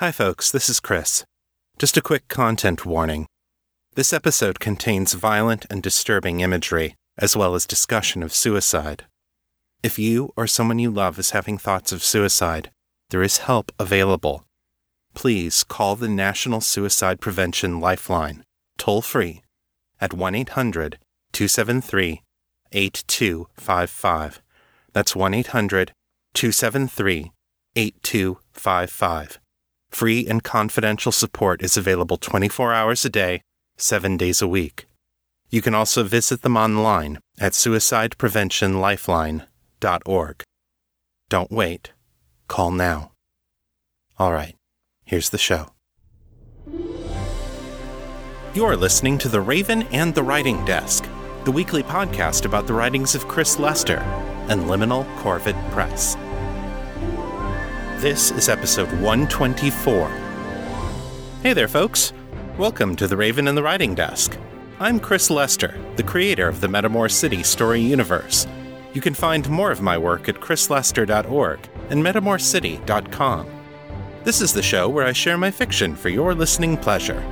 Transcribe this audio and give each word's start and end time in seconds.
Hi, 0.00 0.12
folks, 0.12 0.50
this 0.50 0.68
is 0.68 0.78
Chris. 0.78 1.24
Just 1.78 1.96
a 1.96 2.02
quick 2.02 2.28
content 2.28 2.84
warning. 2.84 3.26
This 3.94 4.12
episode 4.12 4.60
contains 4.60 5.14
violent 5.14 5.64
and 5.70 5.82
disturbing 5.82 6.40
imagery, 6.40 6.96
as 7.16 7.34
well 7.34 7.54
as 7.54 7.64
discussion 7.64 8.22
of 8.22 8.34
suicide. 8.34 9.06
If 9.82 9.98
you 9.98 10.34
or 10.36 10.46
someone 10.46 10.78
you 10.78 10.90
love 10.90 11.18
is 11.18 11.30
having 11.30 11.56
thoughts 11.56 11.92
of 11.92 12.04
suicide, 12.04 12.70
there 13.08 13.22
is 13.22 13.38
help 13.38 13.72
available. 13.78 14.44
Please 15.14 15.64
call 15.64 15.96
the 15.96 16.10
National 16.10 16.60
Suicide 16.60 17.18
Prevention 17.18 17.80
Lifeline, 17.80 18.44
toll 18.76 19.00
free, 19.00 19.40
at 19.98 20.12
1 20.12 20.34
800 20.34 20.98
273 21.32 22.20
8255. 22.70 24.42
That's 24.92 25.16
1 25.16 25.32
800 25.32 25.92
273 26.34 27.32
8255. 27.74 29.40
Free 29.90 30.26
and 30.26 30.42
confidential 30.42 31.12
support 31.12 31.62
is 31.62 31.76
available 31.76 32.16
24 32.16 32.74
hours 32.74 33.04
a 33.04 33.10
day, 33.10 33.42
7 33.76 34.16
days 34.16 34.42
a 34.42 34.48
week. 34.48 34.86
You 35.48 35.62
can 35.62 35.74
also 35.74 36.02
visit 36.02 36.42
them 36.42 36.56
online 36.56 37.20
at 37.38 37.52
suicidepreventionlifeline.org. 37.52 40.42
Don't 41.28 41.50
wait. 41.50 41.92
Call 42.48 42.70
now. 42.70 43.10
All 44.18 44.32
right, 44.32 44.54
here's 45.04 45.30
the 45.30 45.38
show. 45.38 45.72
You're 48.54 48.76
listening 48.76 49.18
to 49.18 49.28
The 49.28 49.40
Raven 49.40 49.82
and 49.92 50.14
the 50.14 50.22
Writing 50.22 50.64
Desk, 50.64 51.06
the 51.44 51.52
weekly 51.52 51.82
podcast 51.82 52.46
about 52.46 52.66
the 52.66 52.72
writings 52.72 53.14
of 53.14 53.28
Chris 53.28 53.58
Lester 53.58 53.98
and 54.48 54.62
Liminal 54.62 55.04
Corvid 55.18 55.70
Press. 55.70 56.16
This 58.00 58.30
is 58.30 58.50
episode 58.50 58.92
124. 59.00 60.08
Hey 61.42 61.54
there, 61.54 61.66
folks. 61.66 62.12
Welcome 62.58 62.94
to 62.96 63.08
The 63.08 63.16
Raven 63.16 63.48
and 63.48 63.56
the 63.56 63.62
Writing 63.62 63.94
Desk. 63.94 64.36
I'm 64.78 65.00
Chris 65.00 65.30
Lester, 65.30 65.74
the 65.96 66.02
creator 66.02 66.46
of 66.46 66.60
the 66.60 66.66
Metamor 66.66 67.10
City 67.10 67.42
story 67.42 67.80
universe. 67.80 68.46
You 68.92 69.00
can 69.00 69.14
find 69.14 69.48
more 69.48 69.70
of 69.70 69.80
my 69.80 69.96
work 69.96 70.28
at 70.28 70.34
chrislester.org 70.34 71.58
and 71.88 72.04
metamorcity.com. 72.04 73.46
This 74.24 74.42
is 74.42 74.52
the 74.52 74.62
show 74.62 74.90
where 74.90 75.06
I 75.06 75.12
share 75.12 75.38
my 75.38 75.50
fiction 75.50 75.96
for 75.96 76.10
your 76.10 76.34
listening 76.34 76.76
pleasure. 76.76 77.24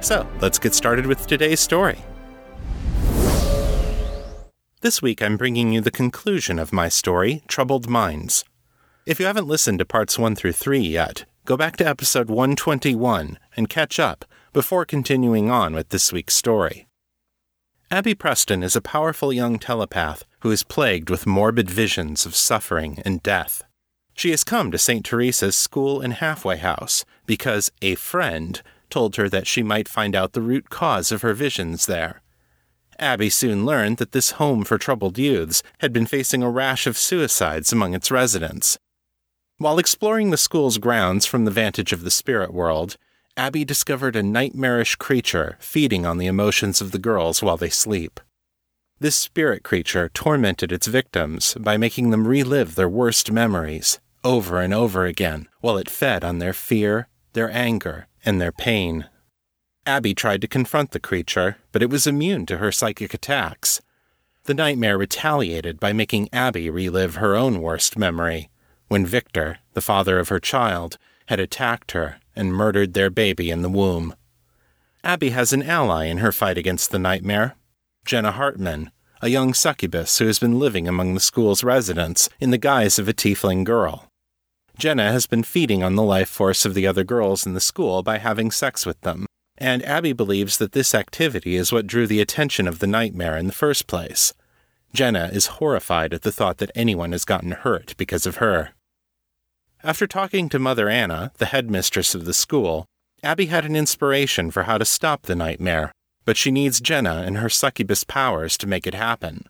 So, 0.00 0.24
let's 0.40 0.60
get 0.60 0.72
started 0.72 1.06
with 1.06 1.26
today's 1.26 1.58
story. 1.58 1.98
This 4.82 5.02
week 5.02 5.20
I'm 5.20 5.36
bringing 5.36 5.72
you 5.72 5.80
the 5.80 5.90
conclusion 5.90 6.60
of 6.60 6.72
my 6.72 6.88
story, 6.88 7.42
Troubled 7.48 7.88
Minds. 7.88 8.44
If 9.06 9.20
you 9.20 9.26
haven't 9.26 9.46
listened 9.46 9.78
to 9.78 9.84
parts 9.84 10.18
1 10.18 10.34
through 10.34 10.54
3 10.54 10.80
yet, 10.80 11.26
go 11.44 11.56
back 11.56 11.76
to 11.76 11.86
episode 11.86 12.28
121 12.28 13.38
and 13.56 13.68
catch 13.68 14.00
up 14.00 14.24
before 14.52 14.84
continuing 14.84 15.48
on 15.48 15.74
with 15.74 15.90
this 15.90 16.12
week's 16.12 16.34
story. 16.34 16.88
Abby 17.88 18.16
Preston 18.16 18.64
is 18.64 18.74
a 18.74 18.80
powerful 18.80 19.32
young 19.32 19.60
telepath 19.60 20.24
who 20.40 20.50
is 20.50 20.64
plagued 20.64 21.08
with 21.08 21.24
morbid 21.24 21.70
visions 21.70 22.26
of 22.26 22.34
suffering 22.34 23.00
and 23.04 23.22
death. 23.22 23.62
She 24.16 24.32
has 24.32 24.42
come 24.42 24.72
to 24.72 24.78
St. 24.78 25.08
Theresa's 25.08 25.54
school 25.54 26.00
and 26.00 26.14
halfway 26.14 26.56
house 26.56 27.04
because 27.26 27.70
a 27.80 27.94
friend 27.94 28.60
told 28.90 29.14
her 29.14 29.28
that 29.28 29.46
she 29.46 29.62
might 29.62 29.88
find 29.88 30.16
out 30.16 30.32
the 30.32 30.42
root 30.42 30.68
cause 30.68 31.12
of 31.12 31.22
her 31.22 31.32
visions 31.32 31.86
there. 31.86 32.22
Abby 32.98 33.30
soon 33.30 33.64
learned 33.64 33.98
that 33.98 34.10
this 34.10 34.32
home 34.32 34.64
for 34.64 34.78
troubled 34.78 35.16
youths 35.16 35.62
had 35.78 35.92
been 35.92 36.06
facing 36.06 36.42
a 36.42 36.50
rash 36.50 36.88
of 36.88 36.98
suicides 36.98 37.72
among 37.72 37.94
its 37.94 38.10
residents, 38.10 38.78
while 39.58 39.78
exploring 39.78 40.30
the 40.30 40.36
school's 40.36 40.78
grounds 40.78 41.24
from 41.24 41.44
the 41.44 41.50
vantage 41.50 41.92
of 41.92 42.02
the 42.02 42.10
spirit 42.10 42.52
world, 42.52 42.96
Abby 43.38 43.64
discovered 43.64 44.16
a 44.16 44.22
nightmarish 44.22 44.96
creature 44.96 45.56
feeding 45.60 46.04
on 46.04 46.18
the 46.18 46.26
emotions 46.26 46.80
of 46.80 46.92
the 46.92 46.98
girls 46.98 47.42
while 47.42 47.56
they 47.56 47.70
sleep. 47.70 48.20
This 48.98 49.16
spirit 49.16 49.62
creature 49.62 50.10
tormented 50.12 50.72
its 50.72 50.86
victims 50.86 51.54
by 51.60 51.76
making 51.76 52.10
them 52.10 52.26
relive 52.26 52.74
their 52.74 52.88
worst 52.88 53.30
memories 53.30 53.98
over 54.24 54.60
and 54.60 54.74
over 54.74 55.04
again 55.04 55.48
while 55.60 55.76
it 55.76 55.90
fed 55.90 56.24
on 56.24 56.38
their 56.38 56.54
fear, 56.54 57.08
their 57.32 57.50
anger, 57.50 58.08
and 58.24 58.40
their 58.40 58.52
pain. 58.52 59.06
Abby 59.86 60.14
tried 60.14 60.40
to 60.40 60.48
confront 60.48 60.90
the 60.90 61.00
creature, 61.00 61.56
but 61.72 61.82
it 61.82 61.90
was 61.90 62.06
immune 62.06 62.44
to 62.46 62.58
her 62.58 62.72
psychic 62.72 63.14
attacks. 63.14 63.80
The 64.44 64.54
nightmare 64.54 64.98
retaliated 64.98 65.78
by 65.78 65.92
making 65.92 66.28
Abby 66.32 66.68
relive 66.70 67.16
her 67.16 67.36
own 67.36 67.60
worst 67.60 67.96
memory 67.96 68.50
when 68.88 69.06
Victor, 69.06 69.58
the 69.74 69.80
father 69.80 70.18
of 70.18 70.28
her 70.28 70.40
child, 70.40 70.98
had 71.26 71.40
attacked 71.40 71.92
her 71.92 72.16
and 72.34 72.52
murdered 72.52 72.94
their 72.94 73.10
baby 73.10 73.50
in 73.50 73.62
the 73.62 73.68
womb. 73.68 74.14
Abby 75.02 75.30
has 75.30 75.52
an 75.52 75.62
ally 75.62 76.04
in 76.04 76.18
her 76.18 76.32
fight 76.32 76.58
against 76.58 76.90
the 76.90 76.98
nightmare 76.98 77.56
Jenna 78.04 78.30
Hartman, 78.30 78.92
a 79.20 79.28
young 79.28 79.52
succubus 79.52 80.18
who 80.18 80.26
has 80.26 80.38
been 80.38 80.60
living 80.60 80.86
among 80.86 81.14
the 81.14 81.20
school's 81.20 81.64
residents 81.64 82.28
in 82.38 82.50
the 82.50 82.58
guise 82.58 83.00
of 83.00 83.08
a 83.08 83.12
tiefling 83.12 83.64
girl. 83.64 84.08
Jenna 84.78 85.10
has 85.10 85.26
been 85.26 85.42
feeding 85.42 85.82
on 85.82 85.96
the 85.96 86.02
life 86.02 86.28
force 86.28 86.64
of 86.64 86.74
the 86.74 86.86
other 86.86 87.02
girls 87.02 87.46
in 87.46 87.54
the 87.54 87.60
school 87.60 88.04
by 88.04 88.18
having 88.18 88.52
sex 88.52 88.86
with 88.86 89.00
them, 89.00 89.26
and 89.58 89.84
Abby 89.84 90.12
believes 90.12 90.58
that 90.58 90.72
this 90.72 90.94
activity 90.94 91.56
is 91.56 91.72
what 91.72 91.86
drew 91.88 92.06
the 92.06 92.20
attention 92.20 92.68
of 92.68 92.78
the 92.78 92.86
nightmare 92.86 93.36
in 93.36 93.48
the 93.48 93.52
first 93.52 93.88
place. 93.88 94.32
Jenna 94.92 95.30
is 95.32 95.58
horrified 95.58 96.14
at 96.14 96.22
the 96.22 96.32
thought 96.32 96.58
that 96.58 96.70
anyone 96.74 97.12
has 97.12 97.24
gotten 97.24 97.52
hurt 97.52 97.94
because 97.96 98.26
of 98.26 98.36
her. 98.36 98.70
After 99.84 100.06
talking 100.06 100.48
to 100.48 100.58
Mother 100.58 100.88
Anna, 100.88 101.32
the 101.38 101.46
headmistress 101.46 102.14
of 102.14 102.24
the 102.24 102.34
school, 102.34 102.86
Abby 103.22 103.46
had 103.46 103.64
an 103.64 103.76
inspiration 103.76 104.50
for 104.50 104.64
how 104.64 104.78
to 104.78 104.84
stop 104.84 105.22
the 105.22 105.36
nightmare, 105.36 105.92
but 106.24 106.36
she 106.36 106.50
needs 106.50 106.80
Jenna 106.80 107.22
and 107.26 107.38
her 107.38 107.48
succubus 107.48 108.02
powers 108.02 108.56
to 108.58 108.66
make 108.66 108.86
it 108.86 108.94
happen. 108.94 109.44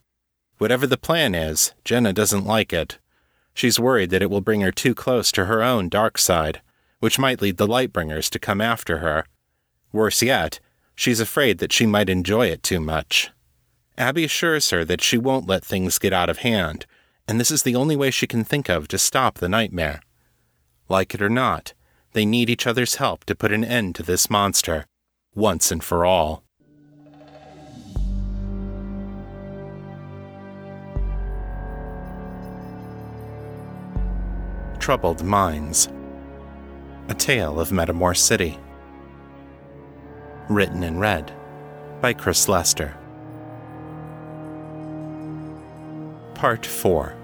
Whatever 0.59 0.87
the 0.87 0.97
plan 0.97 1.35
is, 1.35 1.73
Jenna 1.85 2.13
doesn't 2.13 2.45
like 2.45 2.73
it. 2.73 2.99
She's 3.55 3.81
worried 3.81 4.11
that 4.11 4.23
it 4.23 4.31
will 4.31 4.41
bring 4.41 4.61
her 4.61 4.73
too 4.73 4.95
close 4.95 5.33
to 5.33 5.47
her 5.47 5.63
own 5.63 5.89
dark 5.89 6.19
side, 6.19 6.61
which 7.01 7.19
might 7.19 7.41
lead 7.41 7.57
the 7.57 7.67
Lightbringers 7.67 8.29
to 8.31 8.39
come 8.39 8.61
after 8.61 8.99
her. 8.99 9.25
Worse 9.93 10.23
yet, 10.23 10.61
she's 10.95 11.21
afraid 11.21 11.59
that 11.59 11.73
she 11.73 11.87
might 11.87 12.11
enjoy 12.11 12.49
it 12.49 12.63
too 12.63 12.81
much. 12.81 13.31
Abby 13.97 14.25
assures 14.25 14.71
her 14.71 14.85
that 14.85 15.01
she 15.01 15.17
won't 15.17 15.47
let 15.47 15.65
things 15.65 15.99
get 15.99 16.13
out 16.13 16.29
of 16.29 16.39
hand, 16.39 16.85
and 17.27 17.41
this 17.41 17.51
is 17.51 17.63
the 17.63 17.77
only 17.77 17.97
way 17.97 18.11
she 18.11 18.27
can 18.27 18.45
think 18.45 18.69
of 18.69 18.89
to 18.89 18.99
stop 18.99 19.39
the 19.39 19.49
nightmare. 19.49 20.01
Like 20.89 21.15
it 21.15 21.23
or 21.23 21.29
not, 21.29 21.75
they 22.13 22.25
need 22.25 22.49
each 22.49 22.67
other's 22.67 22.97
help 22.97 23.25
to 23.25 23.35
put 23.35 23.51
an 23.51 23.65
end 23.65 23.97
to 23.97 24.03
this 24.05 24.31
monster, 24.31 24.87
once 25.35 25.73
and 25.73 25.83
for 25.83 26.05
all. 26.05 26.45
Troubled 34.79 35.25
Minds 35.25 35.89
A 37.09 37.15
Tale 37.15 37.59
of 37.59 37.71
Metamor 37.71 38.17
City. 38.17 38.57
Written 40.49 40.85
and 40.85 41.01
read 41.01 41.33
by 42.01 42.13
Chris 42.13 42.49
Lester. 42.49 42.97
Part 46.35 46.65
4 46.65 47.16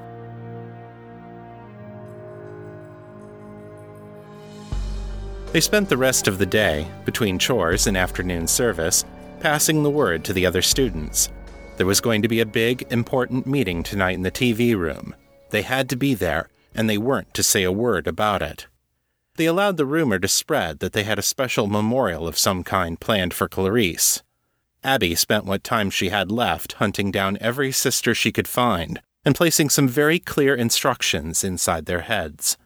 They 5.52 5.60
spent 5.60 5.90
the 5.90 5.98
rest 5.98 6.28
of 6.28 6.38
the 6.38 6.46
day, 6.46 6.90
between 7.04 7.38
chores 7.38 7.86
and 7.86 7.94
afternoon 7.94 8.46
service, 8.46 9.04
passing 9.40 9.82
the 9.82 9.90
word 9.90 10.24
to 10.24 10.32
the 10.32 10.46
other 10.46 10.62
students. 10.62 11.28
There 11.76 11.86
was 11.86 12.00
going 12.00 12.22
to 12.22 12.28
be 12.28 12.40
a 12.40 12.46
big, 12.46 12.86
important 12.90 13.46
meeting 13.46 13.82
tonight 13.82 14.14
in 14.14 14.22
the 14.22 14.30
TV 14.30 14.74
room. 14.74 15.14
They 15.50 15.60
had 15.60 15.90
to 15.90 15.96
be 15.96 16.14
there, 16.14 16.48
and 16.74 16.88
they 16.88 16.96
weren't 16.96 17.34
to 17.34 17.42
say 17.42 17.64
a 17.64 17.72
word 17.72 18.06
about 18.06 18.40
it. 18.40 18.66
They 19.36 19.44
allowed 19.44 19.76
the 19.76 19.84
rumor 19.84 20.18
to 20.20 20.28
spread 20.28 20.78
that 20.78 20.94
they 20.94 21.02
had 21.02 21.18
a 21.18 21.22
special 21.22 21.66
memorial 21.66 22.26
of 22.26 22.38
some 22.38 22.64
kind 22.64 22.98
planned 22.98 23.34
for 23.34 23.46
Clarice. 23.46 24.22
Abby 24.82 25.14
spent 25.14 25.44
what 25.44 25.62
time 25.62 25.90
she 25.90 26.08
had 26.08 26.30
left 26.30 26.74
hunting 26.74 27.10
down 27.10 27.36
every 27.42 27.72
sister 27.72 28.14
she 28.14 28.32
could 28.32 28.48
find 28.48 29.02
and 29.22 29.34
placing 29.34 29.68
some 29.68 29.86
very 29.86 30.18
clear 30.18 30.54
instructions 30.54 31.44
inside 31.44 31.84
their 31.84 32.00
heads. 32.00 32.56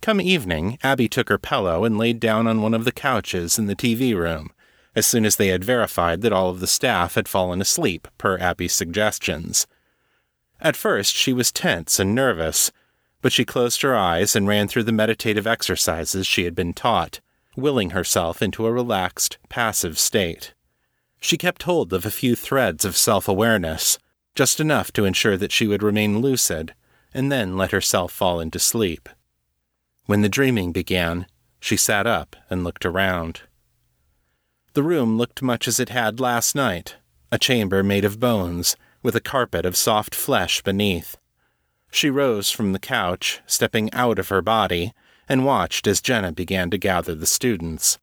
Come 0.00 0.20
evening, 0.20 0.78
Abby 0.82 1.08
took 1.10 1.28
her 1.28 1.36
pillow 1.36 1.84
and 1.84 1.98
laid 1.98 2.20
down 2.20 2.46
on 2.46 2.62
one 2.62 2.72
of 2.72 2.84
the 2.84 2.92
couches 2.92 3.58
in 3.58 3.66
the 3.66 3.76
TV 3.76 4.16
room, 4.16 4.50
as 4.96 5.06
soon 5.06 5.26
as 5.26 5.36
they 5.36 5.48
had 5.48 5.62
verified 5.62 6.22
that 6.22 6.32
all 6.32 6.48
of 6.48 6.60
the 6.60 6.66
staff 6.66 7.16
had 7.16 7.28
fallen 7.28 7.60
asleep, 7.60 8.08
per 8.16 8.38
Abby's 8.38 8.72
suggestions. 8.72 9.66
At 10.58 10.74
first, 10.74 11.14
she 11.14 11.34
was 11.34 11.52
tense 11.52 12.00
and 12.00 12.14
nervous, 12.14 12.72
but 13.20 13.32
she 13.32 13.44
closed 13.44 13.82
her 13.82 13.94
eyes 13.94 14.34
and 14.34 14.48
ran 14.48 14.68
through 14.68 14.84
the 14.84 14.92
meditative 14.92 15.46
exercises 15.46 16.26
she 16.26 16.44
had 16.44 16.54
been 16.54 16.72
taught, 16.72 17.20
willing 17.54 17.90
herself 17.90 18.40
into 18.40 18.64
a 18.64 18.72
relaxed, 18.72 19.36
passive 19.50 19.98
state. 19.98 20.54
She 21.20 21.36
kept 21.36 21.64
hold 21.64 21.92
of 21.92 22.06
a 22.06 22.10
few 22.10 22.34
threads 22.34 22.86
of 22.86 22.96
self 22.96 23.28
awareness, 23.28 23.98
just 24.34 24.60
enough 24.60 24.92
to 24.92 25.04
ensure 25.04 25.36
that 25.36 25.52
she 25.52 25.66
would 25.66 25.82
remain 25.82 26.20
lucid, 26.20 26.74
and 27.12 27.30
then 27.30 27.58
let 27.58 27.72
herself 27.72 28.12
fall 28.12 28.40
into 28.40 28.58
sleep. 28.58 29.06
When 30.10 30.22
the 30.22 30.28
dreaming 30.28 30.72
began, 30.72 31.28
She 31.60 31.76
sat 31.76 32.04
up 32.04 32.34
and 32.50 32.64
looked 32.64 32.84
around. 32.84 33.42
The 34.72 34.82
room 34.82 35.16
looked 35.16 35.40
much 35.40 35.68
as 35.68 35.78
it 35.78 35.90
had 35.90 36.18
last 36.18 36.56
night 36.56 36.96
a 37.30 37.38
chamber 37.38 37.84
made 37.84 38.04
of 38.04 38.18
bones, 38.18 38.74
with 39.04 39.14
a 39.14 39.20
carpet 39.20 39.64
of 39.64 39.76
soft 39.76 40.16
flesh 40.16 40.62
beneath. 40.62 41.16
She 41.92 42.10
rose 42.10 42.50
from 42.50 42.72
the 42.72 42.80
couch, 42.80 43.40
stepping 43.46 43.88
out 43.92 44.18
of 44.18 44.30
her 44.30 44.42
body, 44.42 44.92
and 45.28 45.44
watched 45.44 45.86
as 45.86 46.00
Jenna 46.00 46.32
began 46.32 46.70
to 46.70 46.76
gather 46.76 47.14
the 47.14 47.24
students. 47.24 47.96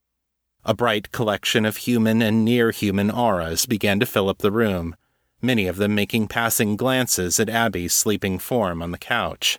A 0.64 0.72
bright 0.72 1.12
collection 1.12 1.66
of 1.66 1.76
human 1.76 2.22
and 2.22 2.42
near 2.42 2.70
human 2.70 3.10
auras 3.10 3.66
began 3.66 4.00
to 4.00 4.06
fill 4.06 4.30
up 4.30 4.38
the 4.38 4.50
room, 4.50 4.96
many 5.42 5.66
of 5.66 5.76
them 5.76 5.94
making 5.94 6.28
passing 6.28 6.74
glances 6.74 7.38
at 7.38 7.50
Abby's 7.50 7.92
sleeping 7.92 8.38
form 8.38 8.80
on 8.80 8.92
the 8.92 8.96
couch. 8.96 9.58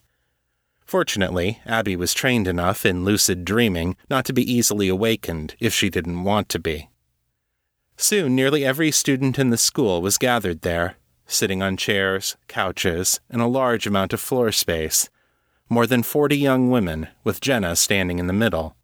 Fortunately, 0.90 1.62
Abby 1.68 1.96
was 1.96 2.16
trained 2.16 2.48
enough 2.48 2.84
in 2.84 3.06
lucid 3.06 3.46
dreaming 3.46 3.96
not 4.10 4.26
to 4.26 4.34
be 4.34 4.52
easily 4.52 4.88
awakened 4.88 5.56
if 5.60 5.72
she 5.72 5.88
didn't 5.88 6.24
want 6.24 6.50
to 6.50 6.58
be. 6.58 6.90
Soon, 7.96 8.36
nearly 8.36 8.66
every 8.66 8.90
student 8.90 9.38
in 9.38 9.52
the 9.52 9.58
school 9.58 10.02
was 10.02 10.18
gathered 10.18 10.62
there, 10.62 10.96
sitting 11.28 11.62
on 11.62 11.78
chairs, 11.78 12.38
couches, 12.48 13.20
and 13.30 13.40
a 13.40 13.46
large 13.46 13.86
amount 13.86 14.14
of 14.14 14.20
floor 14.20 14.52
space. 14.52 15.12
More 15.70 15.86
than 15.86 16.02
forty 16.02 16.40
young 16.40 16.72
women, 16.72 17.10
with 17.24 17.40
Jenna 17.40 17.76
standing 17.76 18.18
in 18.18 18.26
the 18.26 18.34
middle. 18.34 18.76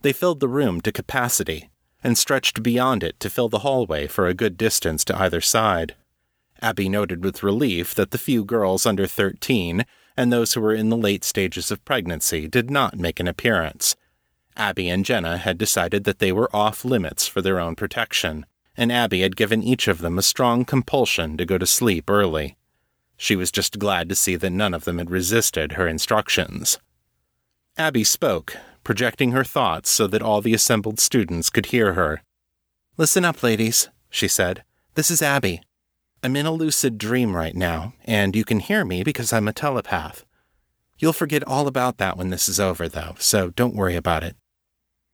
They 0.00 0.12
filled 0.12 0.40
the 0.40 0.48
room 0.48 0.80
to 0.80 0.90
capacity 0.90 1.70
and 2.02 2.18
stretched 2.18 2.64
beyond 2.64 3.04
it 3.04 3.20
to 3.20 3.30
fill 3.30 3.48
the 3.48 3.60
hallway 3.60 4.08
for 4.08 4.26
a 4.26 4.34
good 4.34 4.56
distance 4.56 5.04
to 5.04 5.16
either 5.16 5.40
side. 5.40 5.94
Abby 6.60 6.88
noted 6.88 7.24
with 7.24 7.44
relief 7.44 7.94
that 7.94 8.10
the 8.10 8.18
few 8.18 8.44
girls 8.44 8.84
under 8.84 9.06
13 9.06 9.84
and 10.16 10.32
those 10.32 10.54
who 10.54 10.60
were 10.60 10.74
in 10.74 10.88
the 10.88 10.96
late 10.96 11.24
stages 11.24 11.70
of 11.70 11.84
pregnancy 11.84 12.48
did 12.48 12.70
not 12.70 12.98
make 12.98 13.20
an 13.20 13.28
appearance. 13.28 13.96
Abby 14.56 14.88
and 14.88 15.04
Jenna 15.04 15.38
had 15.38 15.58
decided 15.58 16.04
that 16.04 16.18
they 16.18 16.32
were 16.32 16.54
off 16.54 16.84
limits 16.84 17.26
for 17.26 17.40
their 17.40 17.58
own 17.58 17.74
protection 17.74 18.46
and 18.76 18.90
Abby 18.90 19.20
had 19.20 19.36
given 19.36 19.62
each 19.62 19.88
of 19.88 19.98
them 19.98 20.18
a 20.18 20.22
strong 20.22 20.64
compulsion 20.64 21.36
to 21.36 21.44
go 21.44 21.58
to 21.58 21.66
sleep 21.66 22.08
early. 22.08 22.56
She 23.16 23.36
was 23.36 23.52
just 23.52 23.78
glad 23.78 24.08
to 24.08 24.14
see 24.14 24.36
that 24.36 24.50
none 24.50 24.74
of 24.74 24.84
them 24.84 24.98
had 24.98 25.10
resisted 25.10 25.72
her 25.72 25.86
instructions. 25.86 26.78
Abby 27.76 28.04
spoke, 28.04 28.56
projecting 28.84 29.32
her 29.32 29.44
thoughts 29.44 29.90
so 29.90 30.06
that 30.06 30.22
all 30.22 30.40
the 30.40 30.54
assembled 30.54 30.98
students 30.98 31.50
could 31.50 31.66
hear 31.66 31.94
her. 31.94 32.22
Listen 32.96 33.24
up, 33.24 33.42
ladies, 33.42 33.88
she 34.10 34.28
said. 34.28 34.64
This 34.94 35.10
is 35.10 35.22
Abby. 35.22 35.62
I'm 36.24 36.36
in 36.36 36.46
a 36.46 36.52
lucid 36.52 36.98
dream 36.98 37.34
right 37.34 37.56
now, 37.56 37.94
and 38.04 38.36
you 38.36 38.44
can 38.44 38.60
hear 38.60 38.84
me 38.84 39.02
because 39.02 39.32
I'm 39.32 39.48
a 39.48 39.52
telepath. 39.52 40.24
You'll 40.96 41.12
forget 41.12 41.42
all 41.48 41.66
about 41.66 41.98
that 41.98 42.16
when 42.16 42.30
this 42.30 42.48
is 42.48 42.60
over, 42.60 42.88
though, 42.88 43.16
so 43.18 43.50
don't 43.50 43.74
worry 43.74 43.96
about 43.96 44.22
it. 44.22 44.36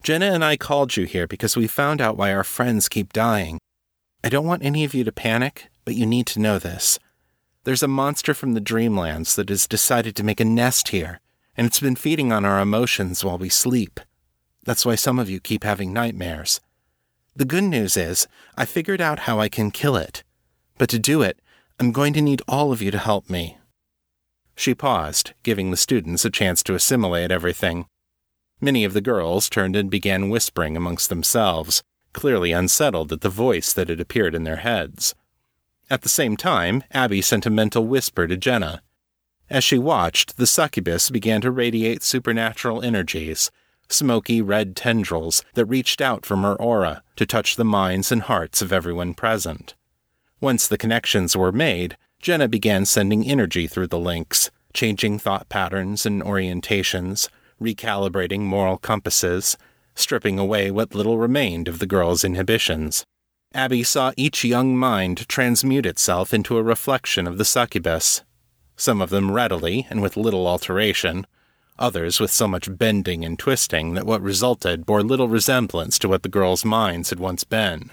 Jenna 0.02 0.26
and 0.26 0.44
I 0.44 0.58
called 0.58 0.98
you 0.98 1.06
here 1.06 1.26
because 1.26 1.56
we 1.56 1.66
found 1.66 2.02
out 2.02 2.18
why 2.18 2.34
our 2.34 2.44
friends 2.44 2.90
keep 2.90 3.14
dying. 3.14 3.58
I 4.22 4.28
don't 4.28 4.46
want 4.46 4.62
any 4.62 4.84
of 4.84 4.92
you 4.92 5.02
to 5.02 5.10
panic, 5.10 5.68
but 5.86 5.94
you 5.94 6.04
need 6.04 6.26
to 6.26 6.40
know 6.40 6.58
this. 6.58 6.98
There's 7.64 7.82
a 7.82 7.88
monster 7.88 8.34
from 8.34 8.52
the 8.52 8.60
Dreamlands 8.60 9.34
that 9.36 9.48
has 9.48 9.66
decided 9.66 10.14
to 10.16 10.24
make 10.24 10.40
a 10.40 10.44
nest 10.44 10.88
here, 10.88 11.20
and 11.56 11.66
it's 11.66 11.80
been 11.80 11.96
feeding 11.96 12.32
on 12.32 12.44
our 12.44 12.60
emotions 12.60 13.24
while 13.24 13.38
we 13.38 13.48
sleep. 13.48 13.98
That's 14.64 14.84
why 14.84 14.96
some 14.96 15.18
of 15.18 15.30
you 15.30 15.40
keep 15.40 15.64
having 15.64 15.94
nightmares. 15.94 16.60
The 17.34 17.46
good 17.46 17.64
news 17.64 17.96
is, 17.96 18.28
I 18.58 18.66
figured 18.66 19.00
out 19.00 19.20
how 19.20 19.40
I 19.40 19.48
can 19.48 19.70
kill 19.70 19.96
it. 19.96 20.22
But 20.78 20.88
to 20.90 20.98
do 20.98 21.22
it, 21.22 21.40
I'm 21.80 21.92
going 21.92 22.12
to 22.14 22.22
need 22.22 22.42
all 22.48 22.72
of 22.72 22.80
you 22.80 22.90
to 22.90 22.98
help 22.98 23.28
me. 23.28 23.58
She 24.54 24.74
paused, 24.74 25.34
giving 25.42 25.70
the 25.70 25.76
students 25.76 26.24
a 26.24 26.30
chance 26.30 26.62
to 26.64 26.74
assimilate 26.74 27.30
everything. 27.30 27.86
Many 28.60 28.84
of 28.84 28.92
the 28.92 29.00
girls 29.00 29.48
turned 29.48 29.76
and 29.76 29.90
began 29.90 30.30
whispering 30.30 30.76
amongst 30.76 31.08
themselves, 31.08 31.82
clearly 32.12 32.52
unsettled 32.52 33.12
at 33.12 33.20
the 33.20 33.28
voice 33.28 33.72
that 33.72 33.88
had 33.88 34.00
appeared 34.00 34.34
in 34.34 34.44
their 34.44 34.56
heads. 34.56 35.14
At 35.90 36.02
the 36.02 36.08
same 36.08 36.36
time, 36.36 36.82
Abby 36.90 37.22
sent 37.22 37.46
a 37.46 37.50
mental 37.50 37.86
whisper 37.86 38.26
to 38.26 38.36
Jenna. 38.36 38.82
As 39.48 39.64
she 39.64 39.78
watched, 39.78 40.36
the 40.36 40.46
succubus 40.46 41.10
began 41.10 41.40
to 41.42 41.50
radiate 41.50 42.02
supernatural 42.02 42.82
energies, 42.82 43.50
smoky 43.88 44.42
red 44.42 44.76
tendrils 44.76 45.44
that 45.54 45.66
reached 45.66 46.00
out 46.00 46.26
from 46.26 46.42
her 46.42 46.54
aura 46.56 47.02
to 47.16 47.24
touch 47.24 47.56
the 47.56 47.64
minds 47.64 48.12
and 48.12 48.22
hearts 48.22 48.60
of 48.60 48.72
everyone 48.72 49.14
present. 49.14 49.74
Once 50.40 50.68
the 50.68 50.78
connections 50.78 51.36
were 51.36 51.50
made, 51.50 51.96
Jenna 52.20 52.48
began 52.48 52.84
sending 52.84 53.26
energy 53.26 53.66
through 53.66 53.88
the 53.88 53.98
links, 53.98 54.50
changing 54.72 55.18
thought 55.18 55.48
patterns 55.48 56.06
and 56.06 56.22
orientations, 56.22 57.28
recalibrating 57.60 58.40
moral 58.40 58.78
compasses, 58.78 59.56
stripping 59.96 60.38
away 60.38 60.70
what 60.70 60.94
little 60.94 61.18
remained 61.18 61.66
of 61.66 61.80
the 61.80 61.86
girl's 61.86 62.22
inhibitions. 62.22 63.04
Abby 63.52 63.82
saw 63.82 64.12
each 64.16 64.44
young 64.44 64.76
mind 64.76 65.28
transmute 65.28 65.86
itself 65.86 66.32
into 66.32 66.56
a 66.56 66.62
reflection 66.62 67.26
of 67.26 67.38
the 67.38 67.44
succubus, 67.44 68.22
some 68.76 69.02
of 69.02 69.10
them 69.10 69.32
readily 69.32 69.88
and 69.90 70.00
with 70.00 70.16
little 70.16 70.46
alteration, 70.46 71.26
others 71.78 72.20
with 72.20 72.30
so 72.30 72.46
much 72.46 72.68
bending 72.78 73.24
and 73.24 73.38
twisting 73.38 73.94
that 73.94 74.06
what 74.06 74.22
resulted 74.22 74.86
bore 74.86 75.02
little 75.02 75.28
resemblance 75.28 75.98
to 75.98 76.08
what 76.08 76.22
the 76.22 76.28
girl's 76.28 76.64
minds 76.64 77.10
had 77.10 77.18
once 77.18 77.42
been. 77.42 77.90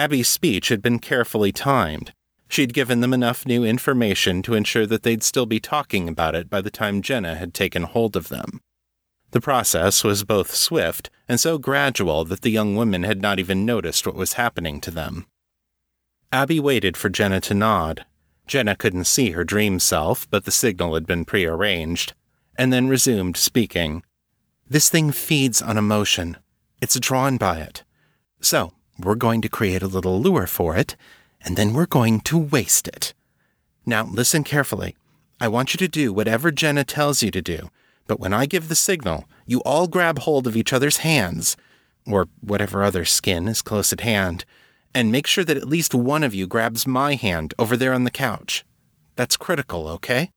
Abby's 0.00 0.30
speech 0.30 0.70
had 0.70 0.80
been 0.80 0.98
carefully 0.98 1.52
timed. 1.52 2.14
She'd 2.48 2.72
given 2.72 3.00
them 3.00 3.12
enough 3.12 3.44
new 3.44 3.64
information 3.64 4.40
to 4.44 4.54
ensure 4.54 4.86
that 4.86 5.02
they'd 5.02 5.22
still 5.22 5.44
be 5.44 5.60
talking 5.60 6.08
about 6.08 6.34
it 6.34 6.48
by 6.48 6.62
the 6.62 6.70
time 6.70 7.02
Jenna 7.02 7.34
had 7.34 7.52
taken 7.52 7.82
hold 7.82 8.16
of 8.16 8.30
them. 8.30 8.62
The 9.32 9.42
process 9.42 10.02
was 10.02 10.24
both 10.24 10.54
swift 10.54 11.10
and 11.28 11.38
so 11.38 11.58
gradual 11.58 12.24
that 12.24 12.40
the 12.40 12.50
young 12.50 12.76
women 12.76 13.02
had 13.02 13.20
not 13.20 13.38
even 13.38 13.66
noticed 13.66 14.06
what 14.06 14.14
was 14.14 14.32
happening 14.32 14.80
to 14.80 14.90
them. 14.90 15.26
Abby 16.32 16.58
waited 16.58 16.96
for 16.96 17.10
Jenna 17.10 17.38
to 17.42 17.52
nod. 17.52 18.06
Jenna 18.46 18.76
couldn't 18.76 19.04
see 19.04 19.32
her 19.32 19.44
dream 19.44 19.78
self, 19.78 20.26
but 20.30 20.46
the 20.46 20.50
signal 20.50 20.94
had 20.94 21.06
been 21.06 21.26
prearranged, 21.26 22.14
and 22.56 22.72
then 22.72 22.88
resumed 22.88 23.36
speaking. 23.36 24.02
This 24.66 24.88
thing 24.88 25.12
feeds 25.12 25.60
on 25.60 25.76
emotion. 25.76 26.38
It's 26.80 26.98
drawn 26.98 27.36
by 27.36 27.58
it. 27.58 27.84
So, 28.40 28.72
we're 29.00 29.14
going 29.14 29.40
to 29.42 29.48
create 29.48 29.82
a 29.82 29.88
little 29.88 30.20
lure 30.20 30.46
for 30.46 30.76
it, 30.76 30.96
and 31.42 31.56
then 31.56 31.72
we're 31.72 31.86
going 31.86 32.20
to 32.20 32.38
waste 32.38 32.88
it. 32.88 33.14
Now, 33.86 34.04
listen 34.04 34.44
carefully. 34.44 34.96
I 35.40 35.48
want 35.48 35.72
you 35.72 35.78
to 35.78 35.88
do 35.88 36.12
whatever 36.12 36.50
Jenna 36.50 36.84
tells 36.84 37.22
you 37.22 37.30
to 37.30 37.40
do, 37.40 37.70
but 38.06 38.20
when 38.20 38.32
I 38.32 38.46
give 38.46 38.68
the 38.68 38.74
signal, 38.74 39.24
you 39.46 39.60
all 39.60 39.86
grab 39.86 40.20
hold 40.20 40.46
of 40.46 40.56
each 40.56 40.72
other's 40.72 40.98
hands, 40.98 41.56
or 42.06 42.28
whatever 42.40 42.82
other 42.82 43.04
skin 43.04 43.48
is 43.48 43.62
close 43.62 43.92
at 43.92 44.00
hand, 44.00 44.44
and 44.94 45.12
make 45.12 45.26
sure 45.26 45.44
that 45.44 45.56
at 45.56 45.68
least 45.68 45.94
one 45.94 46.22
of 46.22 46.34
you 46.34 46.46
grabs 46.46 46.86
my 46.86 47.14
hand 47.14 47.54
over 47.58 47.76
there 47.76 47.92
on 47.92 48.04
the 48.04 48.10
couch. 48.10 48.64
That's 49.16 49.36
critical, 49.36 49.88
okay? 49.88 50.30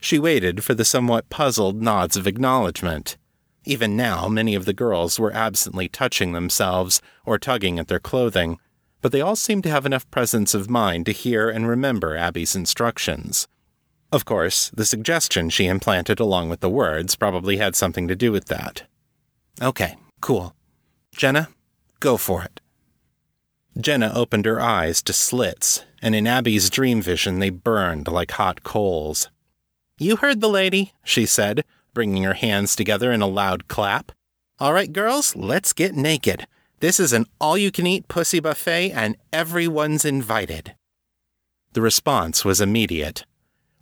She 0.00 0.18
waited 0.18 0.62
for 0.62 0.74
the 0.74 0.84
somewhat 0.84 1.30
puzzled 1.30 1.80
nods 1.80 2.16
of 2.16 2.26
acknowledgement. 2.26 3.16
Even 3.64 3.96
now, 3.96 4.28
many 4.28 4.54
of 4.54 4.66
the 4.66 4.72
girls 4.74 5.18
were 5.18 5.32
absently 5.32 5.88
touching 5.88 6.32
themselves 6.32 7.00
or 7.24 7.38
tugging 7.38 7.78
at 7.78 7.88
their 7.88 7.98
clothing, 7.98 8.58
but 9.00 9.10
they 9.10 9.20
all 9.20 9.36
seemed 9.36 9.62
to 9.64 9.70
have 9.70 9.86
enough 9.86 10.10
presence 10.10 10.54
of 10.54 10.70
mind 10.70 11.06
to 11.06 11.12
hear 11.12 11.48
and 11.48 11.66
remember 11.66 12.16
Abby's 12.16 12.54
instructions. 12.54 13.48
Of 14.12 14.24
course, 14.24 14.70
the 14.70 14.84
suggestion 14.84 15.50
she 15.50 15.66
implanted 15.66 16.20
along 16.20 16.48
with 16.48 16.60
the 16.60 16.70
words 16.70 17.16
probably 17.16 17.56
had 17.56 17.74
something 17.74 18.06
to 18.08 18.14
do 18.14 18.30
with 18.30 18.46
that. 18.46 18.84
Okay, 19.60 19.96
cool. 20.20 20.54
Jenna, 21.16 21.48
go 22.00 22.16
for 22.16 22.42
it. 22.44 22.60
Jenna 23.80 24.12
opened 24.14 24.46
her 24.46 24.60
eyes 24.60 25.02
to 25.02 25.12
slits, 25.12 25.84
and 26.00 26.14
in 26.14 26.26
Abby's 26.26 26.70
dream 26.70 27.02
vision 27.02 27.40
they 27.40 27.50
burned 27.50 28.08
like 28.08 28.32
hot 28.32 28.62
coals. 28.62 29.30
You 29.98 30.16
heard 30.16 30.40
the 30.40 30.48
lady, 30.48 30.92
she 31.02 31.26
said, 31.26 31.64
bringing 31.94 32.24
her 32.24 32.34
hands 32.34 32.76
together 32.76 33.12
in 33.12 33.22
a 33.22 33.26
loud 33.26 33.68
clap. 33.68 34.12
All 34.58 34.72
right, 34.72 34.92
girls, 34.92 35.34
let's 35.34 35.72
get 35.72 35.94
naked. 35.94 36.46
This 36.80 37.00
is 37.00 37.12
an 37.12 37.26
all 37.40 37.56
you 37.56 37.70
can 37.70 37.86
eat 37.86 38.08
pussy 38.08 38.40
buffet, 38.40 38.90
and 38.92 39.16
everyone's 39.32 40.04
invited. 40.04 40.74
The 41.72 41.80
response 41.80 42.44
was 42.44 42.60
immediate. 42.60 43.24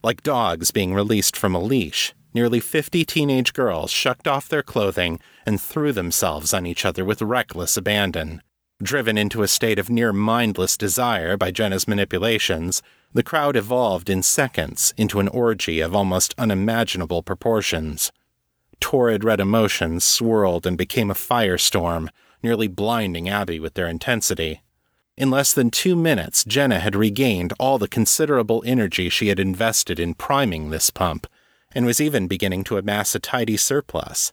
Like 0.02 0.22
dogs 0.22 0.70
being 0.70 0.94
released 0.94 1.36
from 1.36 1.54
a 1.54 1.60
leash, 1.60 2.14
nearly 2.32 2.60
50 2.60 3.04
teenage 3.04 3.52
girls 3.52 3.90
shucked 3.90 4.26
off 4.26 4.48
their 4.48 4.62
clothing 4.62 5.20
and 5.44 5.60
threw 5.60 5.92
themselves 5.92 6.54
on 6.54 6.66
each 6.66 6.84
other 6.84 7.04
with 7.04 7.20
reckless 7.22 7.76
abandon. 7.76 8.42
Driven 8.82 9.18
into 9.18 9.42
a 9.42 9.48
state 9.48 9.78
of 9.78 9.90
near 9.90 10.12
mindless 10.12 10.76
desire 10.76 11.36
by 11.36 11.50
Jenna's 11.50 11.86
manipulations, 11.86 12.82
the 13.14 13.22
crowd 13.22 13.56
evolved 13.56 14.08
in 14.08 14.22
seconds 14.22 14.94
into 14.96 15.20
an 15.20 15.28
orgy 15.28 15.80
of 15.80 15.94
almost 15.94 16.34
unimaginable 16.38 17.22
proportions. 17.22 18.10
Torrid 18.80 19.22
red 19.22 19.40
emotions 19.40 20.02
swirled 20.02 20.66
and 20.66 20.78
became 20.78 21.10
a 21.10 21.14
firestorm, 21.14 22.08
nearly 22.42 22.68
blinding 22.68 23.28
Abby 23.28 23.60
with 23.60 23.74
their 23.74 23.86
intensity. 23.86 24.62
In 25.16 25.30
less 25.30 25.52
than 25.52 25.70
two 25.70 25.94
minutes, 25.94 26.42
Jenna 26.44 26.80
had 26.80 26.96
regained 26.96 27.52
all 27.60 27.78
the 27.78 27.86
considerable 27.86 28.62
energy 28.66 29.08
she 29.08 29.28
had 29.28 29.38
invested 29.38 30.00
in 30.00 30.14
priming 30.14 30.70
this 30.70 30.90
pump, 30.90 31.26
and 31.74 31.86
was 31.86 32.00
even 32.00 32.26
beginning 32.26 32.64
to 32.64 32.78
amass 32.78 33.14
a 33.14 33.18
tidy 33.18 33.56
surplus. 33.56 34.32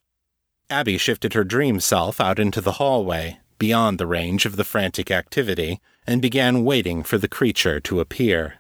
Abby 0.70 0.98
shifted 0.98 1.34
her 1.34 1.44
dream 1.44 1.80
self 1.80 2.22
out 2.22 2.40
into 2.40 2.62
the 2.62 2.74
hallway, 2.74 3.40
beyond 3.58 3.98
the 3.98 4.08
range 4.08 4.46
of 4.46 4.56
the 4.56 4.64
frantic 4.64 5.12
activity, 5.12 5.82
and 6.08 6.22
began 6.22 6.64
waiting 6.64 7.04
for 7.04 7.18
the 7.18 7.28
creature 7.28 7.80
to 7.82 8.00
appear. 8.00 8.59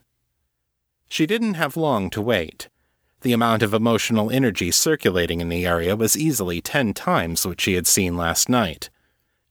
She 1.09 1.25
didn't 1.25 1.55
have 1.55 1.75
long 1.75 2.09
to 2.11 2.21
wait. 2.21 2.69
The 3.21 3.33
amount 3.33 3.63
of 3.63 3.73
emotional 3.73 4.31
energy 4.31 4.71
circulating 4.71 5.41
in 5.41 5.49
the 5.49 5.65
area 5.65 5.95
was 5.95 6.15
easily 6.15 6.61
ten 6.61 6.93
times 6.93 7.45
what 7.45 7.59
she 7.59 7.73
had 7.73 7.87
seen 7.87 8.15
last 8.15 8.47
night. 8.47 8.89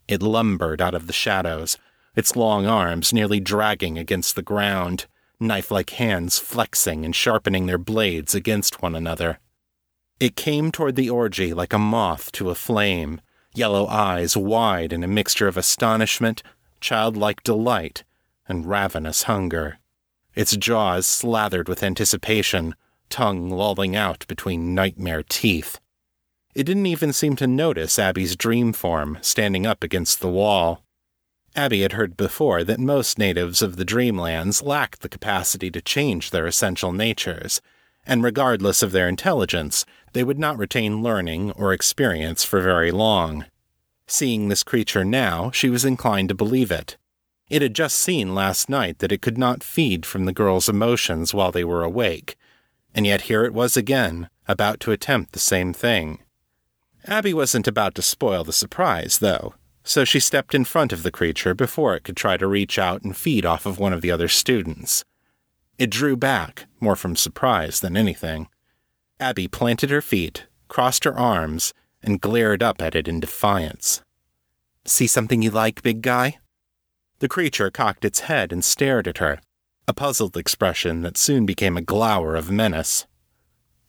It 0.06 0.22
lumbered 0.22 0.80
out 0.80 0.94
of 0.94 1.06
the 1.06 1.12
shadows, 1.12 1.76
its 2.16 2.34
long 2.34 2.64
arms 2.64 3.12
nearly 3.12 3.40
dragging 3.40 3.98
against 3.98 4.36
the 4.36 4.42
ground, 4.42 5.06
knife 5.38 5.70
like 5.70 5.90
hands 5.90 6.38
flexing 6.38 7.04
and 7.04 7.14
sharpening 7.14 7.66
their 7.66 7.78
blades 7.78 8.34
against 8.34 8.80
one 8.80 8.94
another. 8.94 9.38
It 10.18 10.34
came 10.34 10.72
toward 10.72 10.96
the 10.96 11.10
orgy 11.10 11.52
like 11.52 11.72
a 11.72 11.78
moth 11.78 12.32
to 12.32 12.50
a 12.50 12.54
flame, 12.54 13.20
yellow 13.54 13.86
eyes 13.86 14.36
wide 14.36 14.92
in 14.92 15.04
a 15.04 15.08
mixture 15.08 15.46
of 15.46 15.56
astonishment, 15.56 16.42
childlike 16.80 17.42
delight, 17.42 18.04
and 18.48 18.66
ravenous 18.66 19.24
hunger. 19.24 19.78
Its 20.38 20.56
jaws 20.56 21.04
slathered 21.04 21.68
with 21.68 21.82
anticipation, 21.82 22.76
tongue 23.10 23.50
lolling 23.50 23.96
out 23.96 24.24
between 24.28 24.72
nightmare 24.72 25.24
teeth. 25.28 25.80
It 26.54 26.62
didn't 26.62 26.86
even 26.86 27.12
seem 27.12 27.34
to 27.36 27.48
notice 27.48 27.98
Abby's 27.98 28.36
dream 28.36 28.72
form 28.72 29.18
standing 29.20 29.66
up 29.66 29.82
against 29.82 30.20
the 30.20 30.28
wall. 30.28 30.84
Abby 31.56 31.82
had 31.82 31.94
heard 31.94 32.16
before 32.16 32.62
that 32.62 32.78
most 32.78 33.18
natives 33.18 33.62
of 33.62 33.74
the 33.74 33.84
dreamlands 33.84 34.62
lacked 34.62 35.00
the 35.00 35.08
capacity 35.08 35.72
to 35.72 35.82
change 35.82 36.30
their 36.30 36.46
essential 36.46 36.92
natures, 36.92 37.60
and 38.06 38.22
regardless 38.22 38.80
of 38.80 38.92
their 38.92 39.08
intelligence, 39.08 39.84
they 40.12 40.22
would 40.22 40.38
not 40.38 40.56
retain 40.56 41.02
learning 41.02 41.50
or 41.56 41.72
experience 41.72 42.44
for 42.44 42.60
very 42.60 42.92
long. 42.92 43.46
Seeing 44.06 44.46
this 44.46 44.62
creature 44.62 45.04
now, 45.04 45.50
she 45.50 45.68
was 45.68 45.84
inclined 45.84 46.28
to 46.28 46.34
believe 46.36 46.70
it. 46.70 46.96
It 47.48 47.62
had 47.62 47.74
just 47.74 47.96
seen 47.96 48.34
last 48.34 48.68
night 48.68 48.98
that 48.98 49.12
it 49.12 49.22
could 49.22 49.38
not 49.38 49.64
feed 49.64 50.04
from 50.04 50.26
the 50.26 50.32
girl's 50.32 50.68
emotions 50.68 51.32
while 51.32 51.50
they 51.50 51.64
were 51.64 51.82
awake, 51.82 52.36
and 52.94 53.06
yet 53.06 53.22
here 53.22 53.44
it 53.44 53.54
was 53.54 53.76
again, 53.76 54.28
about 54.46 54.80
to 54.80 54.92
attempt 54.92 55.32
the 55.32 55.38
same 55.38 55.72
thing. 55.72 56.20
Abby 57.06 57.32
wasn't 57.32 57.66
about 57.66 57.94
to 57.94 58.02
spoil 58.02 58.44
the 58.44 58.52
surprise, 58.52 59.18
though, 59.18 59.54
so 59.82 60.04
she 60.04 60.20
stepped 60.20 60.54
in 60.54 60.64
front 60.64 60.92
of 60.92 61.02
the 61.02 61.10
creature 61.10 61.54
before 61.54 61.94
it 61.96 62.04
could 62.04 62.16
try 62.16 62.36
to 62.36 62.46
reach 62.46 62.78
out 62.78 63.02
and 63.02 63.16
feed 63.16 63.46
off 63.46 63.64
of 63.64 63.78
one 63.78 63.94
of 63.94 64.02
the 64.02 64.10
other 64.10 64.28
students. 64.28 65.04
It 65.78 65.90
drew 65.90 66.16
back, 66.16 66.66
more 66.80 66.96
from 66.96 67.16
surprise 67.16 67.80
than 67.80 67.96
anything. 67.96 68.48
Abby 69.18 69.48
planted 69.48 69.90
her 69.90 70.02
feet, 70.02 70.46
crossed 70.68 71.04
her 71.04 71.16
arms, 71.16 71.72
and 72.02 72.20
glared 72.20 72.62
up 72.62 72.82
at 72.82 72.94
it 72.94 73.08
in 73.08 73.20
defiance. 73.20 74.02
See 74.84 75.06
something 75.06 75.40
you 75.40 75.50
like, 75.50 75.82
big 75.82 76.02
guy? 76.02 76.38
The 77.20 77.28
creature 77.28 77.70
cocked 77.70 78.04
its 78.04 78.20
head 78.20 78.52
and 78.52 78.64
stared 78.64 79.08
at 79.08 79.18
her, 79.18 79.40
a 79.88 79.92
puzzled 79.92 80.36
expression 80.36 81.02
that 81.02 81.16
soon 81.16 81.46
became 81.46 81.76
a 81.76 81.82
glower 81.82 82.36
of 82.36 82.50
menace. 82.50 83.06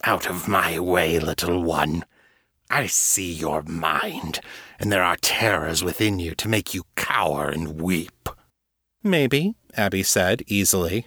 Out 0.02 0.28
of 0.28 0.48
my 0.48 0.78
way, 0.80 1.18
little 1.18 1.62
one. 1.62 2.04
I 2.68 2.86
see 2.86 3.30
your 3.30 3.62
mind, 3.62 4.40
and 4.78 4.90
there 4.90 5.02
are 5.02 5.16
terrors 5.16 5.84
within 5.84 6.18
you 6.18 6.34
to 6.36 6.48
make 6.48 6.72
you 6.72 6.84
cower 6.96 7.48
and 7.48 7.80
weep. 7.80 8.28
Maybe, 9.02 9.54
Abby 9.76 10.02
said 10.02 10.42
easily. 10.46 11.06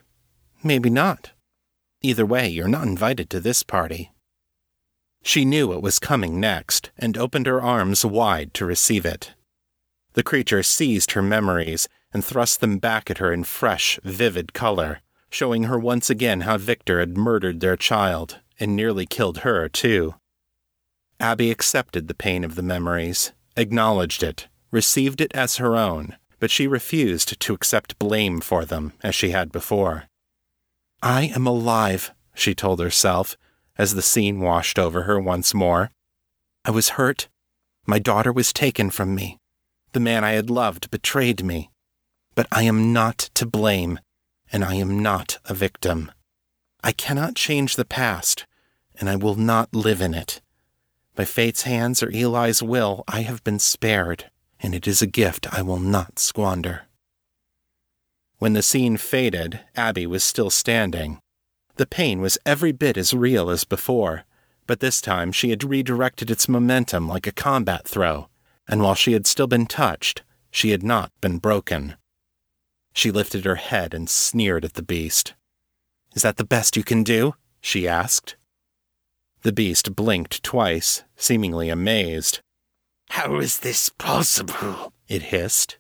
Maybe 0.64 0.90
not. 0.90 1.32
Either 2.02 2.26
way, 2.26 2.48
you're 2.48 2.68
not 2.68 2.88
invited 2.88 3.30
to 3.32 3.40
this 3.40 3.64
party. 3.64 4.12
She 5.24 5.46
knew 5.46 5.70
what 5.70 5.82
was 5.82 6.00
coming 6.00 6.40
next 6.40 6.92
and 6.98 7.18
opened 7.18 7.48
her 7.48 7.62
arms 7.62 8.06
wide 8.06 8.54
to 8.56 8.66
receive 8.66 9.06
it. 9.06 9.34
The 10.14 10.24
creature 10.24 10.64
seized 10.64 11.12
her 11.12 11.22
memories 11.22 11.88
and 12.14 12.24
thrust 12.24 12.62
them 12.62 12.78
back 12.78 13.10
at 13.10 13.18
her 13.18 13.34
in 13.34 13.44
fresh, 13.44 14.00
vivid 14.04 14.54
color, 14.54 15.02
showing 15.30 15.64
her 15.64 15.80
once 15.80 16.10
again 16.10 16.42
how 16.42 16.58
Victor 16.58 17.00
had 17.00 17.18
murdered 17.18 17.60
their 17.60 17.76
child 17.76 18.40
and 18.60 18.76
nearly 18.76 19.06
killed 19.06 19.40
her, 19.40 19.68
too. 19.68 20.14
Abby 21.20 21.50
accepted 21.50 22.08
the 22.08 22.14
pain 22.14 22.44
of 22.44 22.56
the 22.56 22.62
memories, 22.62 23.32
acknowledged 23.58 24.22
it, 24.22 24.48
received 24.72 25.22
it 25.22 25.32
as 25.34 25.58
her 25.58 25.76
own, 25.76 26.16
but 26.40 26.52
she 26.52 26.68
refused 26.68 27.40
to 27.40 27.54
accept 27.54 27.98
blame 28.00 28.42
for 28.42 28.66
them 28.66 28.94
as 29.02 29.16
she 29.16 29.32
had 29.32 29.52
before. 29.52 30.04
I 31.02 31.32
am 31.36 31.48
alive, 31.48 32.12
she 32.36 32.54
told 32.54 32.80
herself, 32.80 33.38
as 33.78 33.96
the 33.96 34.02
scene 34.02 34.40
washed 34.40 34.78
over 34.78 35.04
her 35.04 35.20
once 35.20 35.54
more. 35.54 35.92
I 36.64 36.72
was 36.72 36.90
hurt. 36.90 37.28
My 37.86 38.00
daughter 38.00 38.32
was 38.32 38.54
taken 38.54 38.90
from 38.90 39.16
me. 39.16 39.38
The 39.94 40.00
man 40.00 40.24
I 40.24 40.32
had 40.32 40.50
loved 40.50 40.92
betrayed 40.92 41.44
me. 41.44 41.70
But 42.36 42.48
I 42.52 42.64
am 42.64 42.94
not 42.94 43.18
to 43.36 43.46
blame, 43.46 44.00
and 44.52 44.64
I 44.64 44.76
am 44.76 45.00
not 45.00 45.40
a 45.46 45.54
victim. 45.54 46.12
I 46.84 46.92
cannot 46.92 47.36
change 47.36 47.76
the 47.76 47.86
past, 47.86 48.46
and 48.96 49.10
I 49.10 49.16
will 49.16 49.36
not 49.36 49.74
live 49.74 50.02
in 50.02 50.14
it. 50.14 50.42
By 51.16 51.26
fate's 51.26 51.64
hands 51.64 52.02
or 52.02 52.10
Eli's 52.10 52.64
will, 52.64 53.04
I 53.08 53.22
have 53.22 53.44
been 53.44 53.60
spared, 53.60 54.32
and 54.60 54.74
it 54.74 54.88
is 54.88 55.02
a 55.02 55.08
gift 55.08 55.48
I 55.54 55.62
will 55.62 55.80
not 55.80 56.18
squander. 56.18 56.84
When 58.40 58.54
the 58.54 58.64
scene 58.64 58.98
faded, 58.98 59.60
Abby 59.76 60.08
was 60.08 60.24
still 60.24 60.50
standing, 60.50 61.20
the 61.76 61.88
pain 61.88 62.22
was 62.22 62.38
every 62.46 62.72
bit 62.72 62.98
as 62.98 63.14
real 63.14 63.50
as 63.50 63.64
before, 63.64 64.26
but 64.68 64.80
this 64.80 65.02
time 65.02 65.32
she 65.32 65.50
had 65.50 65.64
redirected 65.64 66.30
its 66.30 66.48
momentum 66.48 67.08
like 67.08 67.26
a 67.26 67.32
combat 67.32 67.88
throw, 67.88 68.28
and 68.68 68.82
while 68.82 68.96
she 68.96 69.14
had 69.14 69.26
still 69.26 69.48
been 69.48 69.66
touched, 69.66 70.24
she 70.52 70.70
had 70.70 70.84
not 70.84 71.12
been 71.20 71.40
broken. 71.40 71.96
She 72.94 73.12
lifted 73.12 73.46
her 73.46 73.56
head 73.56 73.94
and 73.94 74.10
sneered 74.10 74.64
at 74.64 74.74
the 74.74 74.84
beast. 74.84 75.34
Is 76.16 76.22
that 76.22 76.38
the 76.38 76.46
best 76.46 76.78
you 76.78 76.84
can 76.84 77.04
do? 77.04 77.34
she 77.60 77.88
asked. 77.88 78.36
The 79.42 79.52
beast 79.52 79.96
blinked 79.96 80.44
twice, 80.44 81.04
seemingly 81.16 81.70
amazed. 81.70 82.42
How 83.10 83.38
is 83.40 83.60
this 83.60 83.90
possible? 83.90 84.94
it 85.08 85.24
hissed. 85.24 85.78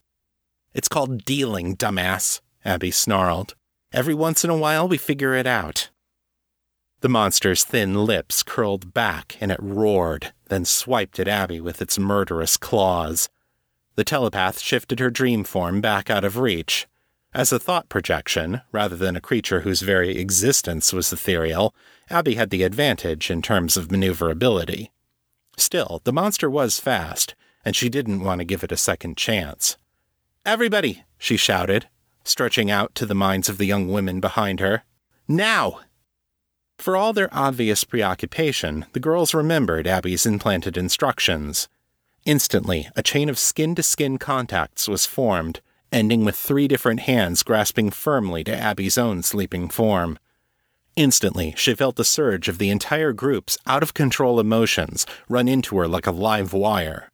It's 0.73 0.87
called 0.87 1.23
dealing, 1.23 1.77
dumbass, 1.77 2.41
Abby 2.65 2.91
snarled. 2.91 3.55
Every 3.91 4.13
once 4.13 4.43
in 4.43 4.49
a 4.49 4.57
while, 4.57 4.87
we 4.87 4.97
figure 4.97 5.35
it 5.35 5.45
out. 5.45 5.91
The 7.01 7.09
monster's 7.09 7.63
thin 7.63 8.05
lips 8.05 8.43
curled 8.43 8.93
back 8.93 9.37
and 9.39 9.51
it 9.51 9.59
roared, 9.61 10.33
then 10.49 10.65
swiped 10.65 11.19
at 11.19 11.27
Abby 11.27 11.59
with 11.59 11.81
its 11.81 11.99
murderous 11.99 12.57
claws. 12.57 13.29
The 13.95 14.03
telepath 14.03 14.59
shifted 14.59 14.99
her 14.99 15.11
dream 15.11 15.43
form 15.43 15.79
back 15.79 16.09
out 16.09 16.23
of 16.23 16.37
reach. 16.37 16.87
As 17.33 17.51
a 17.51 17.57
thought 17.57 17.89
projection, 17.89 18.61
rather 18.71 18.95
than 18.95 19.15
a 19.15 19.21
creature 19.21 19.61
whose 19.61 19.81
very 19.81 20.17
existence 20.17 20.93
was 20.93 21.11
ethereal, 21.11 21.73
Abby 22.09 22.35
had 22.35 22.51
the 22.51 22.61
advantage 22.61 23.31
in 23.31 23.41
terms 23.41 23.75
of 23.75 23.89
maneuverability. 23.89 24.91
Still, 25.57 26.01
the 26.03 26.13
monster 26.13 26.47
was 26.47 26.79
fast, 26.79 27.33
and 27.65 27.75
she 27.75 27.89
didn't 27.89 28.23
want 28.23 28.39
to 28.39 28.45
give 28.45 28.63
it 28.63 28.71
a 28.71 28.77
second 28.77 29.17
chance. 29.17 29.77
Everybody, 30.45 31.05
she 31.17 31.35
shouted, 31.35 31.87
stretching 32.23 32.69
out 32.69 32.93
to 32.95 33.05
the 33.05 33.15
minds 33.15 33.49
of 33.49 33.57
the 33.57 33.65
young 33.65 33.91
women 33.91 34.19
behind 34.19 34.59
her. 34.59 34.83
Now! 35.27 35.79
For 36.77 36.95
all 36.95 37.13
their 37.13 37.29
obvious 37.31 37.83
preoccupation, 37.83 38.85
the 38.93 38.99
girls 38.99 39.33
remembered 39.33 39.87
Abby's 39.87 40.25
implanted 40.27 40.77
instructions. 40.77 41.67
Instantly, 42.25 42.89
a 42.95 43.01
chain 43.01 43.27
of 43.27 43.39
skin 43.39 43.73
to 43.75 43.83
skin 43.83 44.17
contacts 44.17 44.87
was 44.87 45.05
formed, 45.05 45.61
ending 45.93 46.25
with 46.25 46.35
three 46.35 46.67
different 46.67 47.01
hands 47.01 47.43
grasping 47.43 47.91
firmly 47.91 48.43
to 48.43 48.55
Abby's 48.55 48.97
own 48.97 49.23
sleeping 49.23 49.69
form. 49.69 50.17
Instantly, 50.95 51.53
she 51.55 51.73
felt 51.73 51.95
the 51.95 52.03
surge 52.03 52.49
of 52.49 52.57
the 52.57 52.69
entire 52.69 53.13
group's 53.13 53.57
out 53.65 53.83
of 53.83 53.93
control 53.93 54.39
emotions 54.39 55.05
run 55.29 55.47
into 55.47 55.77
her 55.77 55.87
like 55.87 56.07
a 56.07 56.11
live 56.11 56.53
wire. 56.53 57.09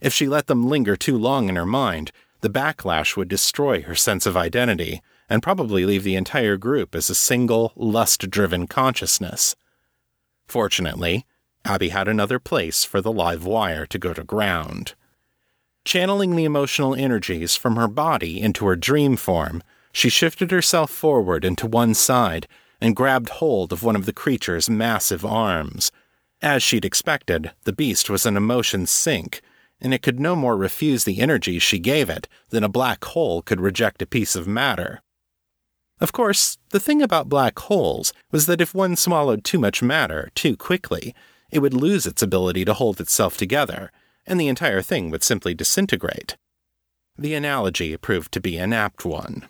If 0.00 0.12
she 0.12 0.26
let 0.26 0.46
them 0.46 0.68
linger 0.68 0.96
too 0.96 1.16
long 1.16 1.48
in 1.48 1.56
her 1.56 1.66
mind, 1.66 2.10
the 2.40 2.50
backlash 2.50 3.16
would 3.16 3.28
destroy 3.28 3.82
her 3.82 3.94
sense 3.94 4.26
of 4.26 4.36
identity 4.36 5.00
and 5.28 5.42
probably 5.42 5.86
leave 5.86 6.04
the 6.04 6.16
entire 6.16 6.56
group 6.56 6.94
as 6.94 7.10
a 7.10 7.14
single, 7.14 7.72
lust 7.76 8.30
driven 8.30 8.66
consciousness. 8.66 9.56
Fortunately, 10.46 11.24
Abby 11.64 11.88
had 11.88 12.06
another 12.06 12.38
place 12.38 12.84
for 12.84 13.00
the 13.00 13.12
live 13.12 13.44
wire 13.44 13.86
to 13.86 13.98
go 13.98 14.12
to 14.12 14.22
ground. 14.22 14.94
Channeling 15.86 16.34
the 16.34 16.44
emotional 16.44 16.96
energies 16.96 17.54
from 17.54 17.76
her 17.76 17.86
body 17.86 18.40
into 18.40 18.66
her 18.66 18.74
dream 18.74 19.14
form, 19.14 19.62
she 19.92 20.08
shifted 20.08 20.50
herself 20.50 20.90
forward 20.90 21.44
and 21.44 21.56
to 21.58 21.68
one 21.68 21.94
side 21.94 22.48
and 22.80 22.96
grabbed 22.96 23.28
hold 23.28 23.72
of 23.72 23.84
one 23.84 23.94
of 23.94 24.04
the 24.04 24.12
creature's 24.12 24.68
massive 24.68 25.24
arms. 25.24 25.92
As 26.42 26.60
she'd 26.60 26.84
expected, 26.84 27.52
the 27.62 27.72
beast 27.72 28.10
was 28.10 28.26
an 28.26 28.36
emotion 28.36 28.84
sink, 28.86 29.40
and 29.80 29.94
it 29.94 30.02
could 30.02 30.18
no 30.18 30.34
more 30.34 30.56
refuse 30.56 31.04
the 31.04 31.20
energy 31.20 31.60
she 31.60 31.78
gave 31.78 32.10
it 32.10 32.26
than 32.50 32.64
a 32.64 32.68
black 32.68 33.04
hole 33.04 33.40
could 33.40 33.60
reject 33.60 34.02
a 34.02 34.06
piece 34.06 34.34
of 34.34 34.48
matter. 34.48 35.02
Of 36.00 36.10
course, 36.10 36.58
the 36.70 36.80
thing 36.80 37.00
about 37.00 37.28
black 37.28 37.56
holes 37.60 38.12
was 38.32 38.46
that 38.46 38.60
if 38.60 38.74
one 38.74 38.96
swallowed 38.96 39.44
too 39.44 39.60
much 39.60 39.84
matter 39.84 40.32
too 40.34 40.56
quickly, 40.56 41.14
it 41.52 41.60
would 41.60 41.74
lose 41.74 42.08
its 42.08 42.22
ability 42.22 42.64
to 42.64 42.74
hold 42.74 43.00
itself 43.00 43.36
together, 43.36 43.92
and 44.26 44.40
the 44.40 44.48
entire 44.48 44.82
thing 44.82 45.10
would 45.10 45.22
simply 45.22 45.54
disintegrate. 45.54 46.36
The 47.18 47.34
analogy 47.34 47.96
proved 47.96 48.32
to 48.32 48.40
be 48.40 48.56
an 48.58 48.72
apt 48.72 49.04
one. 49.04 49.48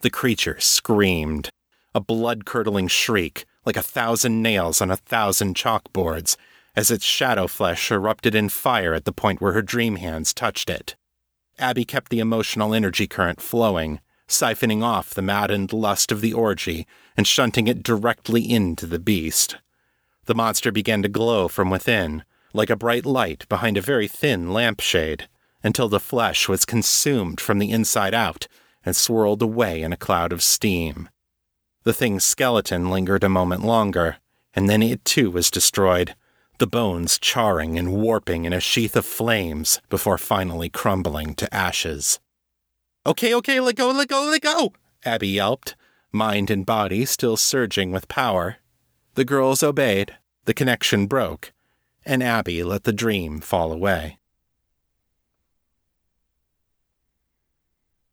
The 0.00 0.10
creature 0.10 0.58
screamed, 0.58 1.50
a 1.94 2.00
blood 2.00 2.46
curdling 2.46 2.88
shriek, 2.88 3.44
like 3.66 3.76
a 3.76 3.82
thousand 3.82 4.42
nails 4.42 4.80
on 4.80 4.90
a 4.90 4.96
thousand 4.96 5.54
chalkboards, 5.56 6.36
as 6.74 6.90
its 6.90 7.04
shadow 7.04 7.46
flesh 7.46 7.90
erupted 7.90 8.34
in 8.34 8.48
fire 8.48 8.94
at 8.94 9.04
the 9.04 9.12
point 9.12 9.40
where 9.40 9.52
her 9.52 9.62
dream 9.62 9.96
hands 9.96 10.32
touched 10.32 10.70
it. 10.70 10.96
Abby 11.58 11.84
kept 11.84 12.10
the 12.10 12.20
emotional 12.20 12.72
energy 12.72 13.06
current 13.06 13.42
flowing, 13.42 14.00
siphoning 14.26 14.82
off 14.82 15.12
the 15.12 15.20
maddened 15.20 15.72
lust 15.72 16.10
of 16.10 16.20
the 16.20 16.32
orgy 16.32 16.86
and 17.16 17.26
shunting 17.26 17.66
it 17.66 17.82
directly 17.82 18.50
into 18.50 18.86
the 18.86 18.98
beast. 18.98 19.56
The 20.24 20.34
monster 20.34 20.72
began 20.72 21.02
to 21.02 21.08
glow 21.08 21.48
from 21.48 21.68
within, 21.68 22.24
like 22.52 22.70
a 22.70 22.76
bright 22.76 23.06
light 23.06 23.48
behind 23.48 23.76
a 23.76 23.82
very 23.82 24.08
thin 24.08 24.52
lampshade, 24.52 25.28
until 25.62 25.88
the 25.88 26.00
flesh 26.00 26.48
was 26.48 26.64
consumed 26.64 27.40
from 27.40 27.58
the 27.58 27.70
inside 27.70 28.14
out 28.14 28.48
and 28.84 28.96
swirled 28.96 29.42
away 29.42 29.82
in 29.82 29.92
a 29.92 29.96
cloud 29.96 30.32
of 30.32 30.42
steam. 30.42 31.08
The 31.84 31.92
thing's 31.92 32.24
skeleton 32.24 32.90
lingered 32.90 33.24
a 33.24 33.28
moment 33.28 33.64
longer, 33.64 34.16
and 34.54 34.68
then 34.68 34.82
it 34.82 35.04
too 35.04 35.30
was 35.30 35.50
destroyed, 35.50 36.14
the 36.58 36.66
bones 36.66 37.18
charring 37.18 37.78
and 37.78 37.92
warping 37.92 38.44
in 38.44 38.52
a 38.52 38.60
sheath 38.60 38.96
of 38.96 39.06
flames 39.06 39.80
before 39.88 40.18
finally 40.18 40.68
crumbling 40.68 41.34
to 41.36 41.54
ashes. 41.54 42.20
Okay, 43.06 43.34
okay, 43.34 43.60
let 43.60 43.76
go, 43.76 43.90
let 43.90 44.08
go, 44.08 44.24
let 44.24 44.42
go, 44.42 44.74
Abby 45.04 45.28
yelped, 45.28 45.74
mind 46.12 46.50
and 46.50 46.66
body 46.66 47.06
still 47.06 47.38
surging 47.38 47.92
with 47.92 48.08
power. 48.08 48.58
The 49.14 49.24
girls 49.24 49.62
obeyed, 49.62 50.16
the 50.44 50.52
connection 50.52 51.06
broke, 51.06 51.52
and 52.04 52.22
Abby 52.22 52.62
let 52.62 52.84
the 52.84 52.92
dream 52.92 53.40
fall 53.40 53.72
away. 53.72 54.18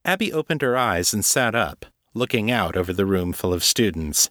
Abby 0.05 0.31
opened 0.31 0.61
her 0.61 0.77
eyes 0.77 1.13
and 1.13 1.25
sat 1.25 1.53
up, 1.53 1.85
looking 2.13 2.49
out 2.49 2.77
over 2.77 2.93
the 2.93 3.05
room 3.05 3.33
full 3.33 3.53
of 3.53 3.63
students. 3.63 4.29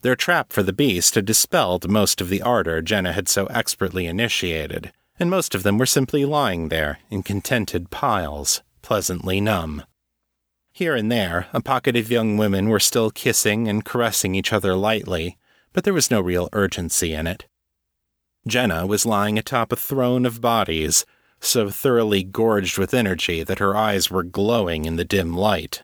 Their 0.00 0.16
trap 0.16 0.52
for 0.52 0.62
the 0.62 0.72
beast 0.72 1.14
had 1.14 1.24
dispelled 1.24 1.90
most 1.90 2.20
of 2.20 2.28
the 2.28 2.42
ardor 2.42 2.82
Jenna 2.82 3.12
had 3.12 3.28
so 3.28 3.46
expertly 3.46 4.06
initiated, 4.06 4.92
and 5.18 5.30
most 5.30 5.54
of 5.54 5.62
them 5.62 5.78
were 5.78 5.86
simply 5.86 6.24
lying 6.24 6.68
there 6.68 6.98
in 7.10 7.22
contented 7.22 7.90
piles, 7.90 8.62
pleasantly 8.82 9.40
numb. 9.40 9.84
Here 10.72 10.96
and 10.96 11.10
there, 11.12 11.46
a 11.52 11.62
pocket 11.62 11.96
of 11.96 12.10
young 12.10 12.36
women 12.36 12.68
were 12.68 12.80
still 12.80 13.10
kissing 13.10 13.68
and 13.68 13.84
caressing 13.84 14.34
each 14.34 14.52
other 14.52 14.74
lightly, 14.74 15.38
but 15.72 15.84
there 15.84 15.94
was 15.94 16.10
no 16.10 16.20
real 16.20 16.48
urgency 16.52 17.14
in 17.14 17.26
it. 17.26 17.46
Jenna 18.46 18.86
was 18.86 19.06
lying 19.06 19.38
atop 19.38 19.72
a 19.72 19.76
throne 19.76 20.26
of 20.26 20.40
bodies, 20.40 21.06
so 21.40 21.70
thoroughly 21.70 22.22
gorged 22.22 22.78
with 22.78 22.94
energy 22.94 23.42
that 23.42 23.58
her 23.58 23.76
eyes 23.76 24.10
were 24.10 24.22
glowing 24.22 24.84
in 24.84 24.96
the 24.96 25.04
dim 25.04 25.34
light. 25.34 25.82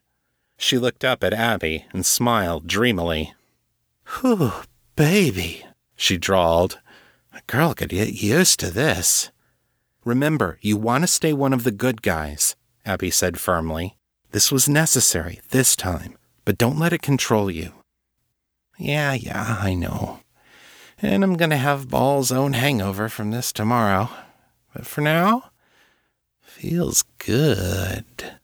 She 0.57 0.77
looked 0.77 1.05
up 1.05 1.25
at 1.25 1.33
Abby 1.33 1.87
and 1.93 2.05
smiled 2.05 2.67
dreamily. 2.67 3.33
Whew, 4.21 4.53
baby, 4.95 5.65
she 5.97 6.19
drawled. 6.19 6.81
A 7.33 7.41
girl 7.47 7.75
could 7.75 7.91
get 7.91 8.23
used 8.23 8.61
to 8.61 8.71
this. 8.71 9.31
Remember, 10.05 10.59
you 10.61 10.77
want 10.77 11.03
to 11.03 11.09
stay 11.09 11.33
one 11.33 11.53
of 11.53 11.65
the 11.65 11.71
good 11.71 12.03
guys, 12.03 12.57
Abby 12.85 13.11
said 13.11 13.39
firmly. 13.39 13.97
This 14.33 14.53
was 14.53 14.69
necessary 14.69 15.41
this 15.51 15.75
time, 15.75 16.17
but 16.45 16.59
don't 16.59 16.79
let 16.79 16.93
it 16.93 17.03
control 17.03 17.51
you. 17.51 17.73
Yeah, 18.79 19.13
yeah, 19.13 19.59
I 19.61 19.75
know. 19.75 20.21
And 21.03 21.25
I'm 21.25 21.37
going 21.37 21.51
to 21.51 21.57
have 21.57 21.89
Ball's 21.89 22.31
own 22.31 22.53
hangover 22.53 23.09
from 23.09 23.31
this 23.31 23.53
tomorrow. 23.53 24.11
But 24.75 24.87
for 24.87 25.01
now, 25.01 25.51
feels 26.41 27.05
good. 27.19 28.35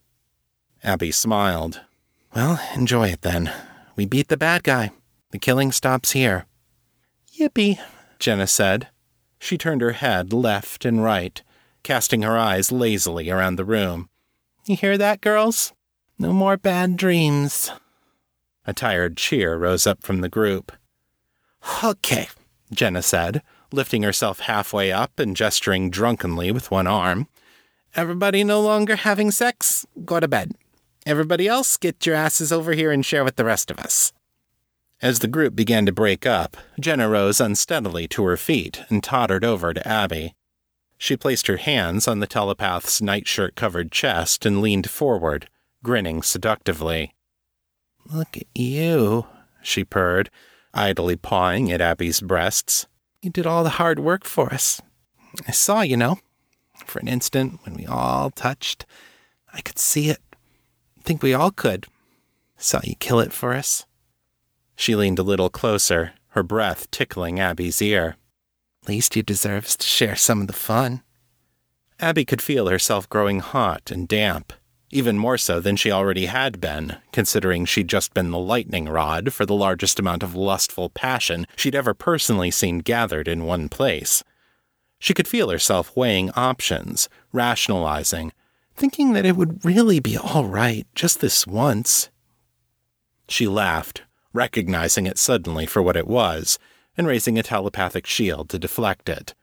Abby 0.83 1.11
smiled. 1.11 1.81
Well, 2.35 2.59
enjoy 2.75 3.09
it 3.09 3.21
then. 3.21 3.51
We 3.95 4.05
beat 4.05 4.27
the 4.27 4.37
bad 4.37 4.63
guy. 4.63 4.91
The 5.31 5.39
killing 5.39 5.71
stops 5.71 6.13
here. 6.13 6.45
Yippee, 7.37 7.79
Jenna 8.19 8.47
said. 8.47 8.87
She 9.39 9.57
turned 9.57 9.81
her 9.81 9.91
head 9.91 10.33
left 10.33 10.83
and 10.83 11.03
right, 11.03 11.41
casting 11.83 12.23
her 12.23 12.37
eyes 12.37 12.71
lazily 12.71 13.29
around 13.29 13.55
the 13.57 13.65
room. 13.65 14.09
You 14.65 14.75
hear 14.75 14.97
that, 14.97 15.21
girls? 15.21 15.73
No 16.17 16.33
more 16.33 16.57
bad 16.57 16.97
dreams. 16.97 17.71
A 18.65 18.73
tired 18.73 19.15
cheer 19.15 19.57
rose 19.57 19.85
up 19.85 20.01
from 20.01 20.21
the 20.21 20.29
group. 20.29 20.71
Okay, 21.83 22.27
Jenna 22.71 23.01
said, 23.01 23.41
lifting 23.71 24.03
herself 24.03 24.41
halfway 24.41 24.91
up 24.91 25.19
and 25.19 25.35
gesturing 25.35 25.89
drunkenly 25.89 26.51
with 26.51 26.71
one 26.71 26.87
arm. 26.87 27.27
Everybody 27.95 28.43
no 28.43 28.61
longer 28.61 28.95
having 28.95 29.31
sex? 29.31 29.85
Go 30.05 30.19
to 30.19 30.27
bed. 30.27 30.51
Everybody 31.05 31.47
else, 31.47 31.77
get 31.77 32.05
your 32.05 32.15
asses 32.15 32.51
over 32.51 32.73
here 32.73 32.91
and 32.91 33.05
share 33.05 33.23
with 33.23 33.37
the 33.37 33.45
rest 33.45 33.71
of 33.71 33.79
us. 33.79 34.11
As 35.01 35.19
the 35.19 35.27
group 35.27 35.55
began 35.55 35.85
to 35.85 35.91
break 35.91 36.25
up, 36.25 36.57
Jenna 36.79 37.07
rose 37.07 37.39
unsteadily 37.39 38.07
to 38.09 38.23
her 38.25 38.37
feet 38.37 38.81
and 38.89 39.03
tottered 39.03 39.45
over 39.45 39.73
to 39.73 39.87
Abby. 39.87 40.33
She 40.97 41.15
placed 41.15 41.47
her 41.47 41.57
hands 41.57 42.07
on 42.07 42.19
the 42.19 42.27
telepath's 42.27 43.01
nightshirt 43.01 43.55
covered 43.55 43.91
chest 43.91 44.45
and 44.45 44.59
leaned 44.59 44.89
forward, 44.89 45.49
grinning 45.83 46.23
seductively. 46.23 47.13
Look 48.11 48.35
at 48.35 48.47
you, 48.55 49.27
she 49.61 49.83
purred, 49.83 50.31
idly 50.77 51.15
pawing 51.15 51.71
at 51.71 51.81
Abby's 51.81 52.21
breasts. 52.21 52.85
You 53.21 53.29
did 53.29 53.47
all 53.47 53.63
the 53.63 53.71
hard 53.71 53.99
work 53.99 54.23
for 54.23 54.53
us. 54.53 54.81
I 55.47 55.51
saw, 55.51 55.81
you 55.81 55.97
know. 55.97 56.19
For 56.85 56.99
an 56.99 57.07
instant, 57.07 57.59
when 57.63 57.73
we 57.73 57.85
all 57.85 58.29
touched, 58.29 58.85
I 59.51 59.61
could 59.61 59.79
see 59.79 60.09
it. 60.09 60.21
I 60.33 61.01
think 61.01 61.23
we 61.23 61.33
all 61.33 61.51
could. 61.51 61.87
Saw 62.57 62.79
you 62.83 62.95
kill 62.95 63.19
it 63.19 63.33
for 63.33 63.53
us. 63.53 63.85
She 64.75 64.95
leaned 64.95 65.19
a 65.19 65.23
little 65.23 65.49
closer, 65.49 66.13
her 66.29 66.43
breath 66.43 66.89
tickling 66.91 67.39
Abby's 67.39 67.81
ear. 67.81 68.15
At 68.83 68.89
least 68.89 69.15
you 69.15 69.23
deserves 69.23 69.75
to 69.77 69.87
share 69.87 70.15
some 70.15 70.41
of 70.41 70.47
the 70.47 70.53
fun. 70.53 71.01
Abby 71.99 72.25
could 72.25 72.41
feel 72.41 72.67
herself 72.67 73.09
growing 73.09 73.39
hot 73.39 73.89
and 73.89 74.07
damp, 74.07 74.53
even 74.89 75.17
more 75.17 75.37
so 75.37 75.59
than 75.59 75.75
she 75.75 75.91
already 75.91 76.27
had 76.27 76.61
been, 76.61 76.97
considering 77.11 77.65
she'd 77.65 77.89
just 77.89 78.13
been 78.13 78.31
the 78.31 78.39
lightning 78.39 78.87
rod 78.87 79.33
for 79.33 79.45
the 79.45 79.55
largest 79.55 79.99
amount 79.99 80.23
of 80.23 80.35
lustful 80.35 80.89
passion 80.89 81.45
she'd 81.55 81.75
ever 81.75 81.93
personally 81.93 82.51
seen 82.51 82.79
gathered 82.79 83.27
in 83.27 83.43
one 83.43 83.67
place. 83.67 84.23
She 84.99 85.13
could 85.13 85.27
feel 85.27 85.49
herself 85.49 85.95
weighing 85.95 86.31
options, 86.31 87.09
rationalizing, 87.31 88.31
thinking 88.75 89.13
that 89.13 89.25
it 89.25 89.35
would 89.35 89.63
really 89.65 89.99
be 89.99 90.17
all 90.17 90.45
right 90.45 90.87
just 90.95 91.19
this 91.19 91.45
once. 91.45 92.09
She 93.27 93.47
laughed, 93.47 94.03
recognizing 94.33 95.05
it 95.05 95.17
suddenly 95.17 95.65
for 95.65 95.81
what 95.81 95.97
it 95.97 96.07
was, 96.07 96.57
and 96.95 97.05
raising 97.05 97.37
a 97.37 97.43
telepathic 97.43 98.05
shield 98.05 98.49
to 98.49 98.59
deflect 98.59 99.09
it. 99.09 99.35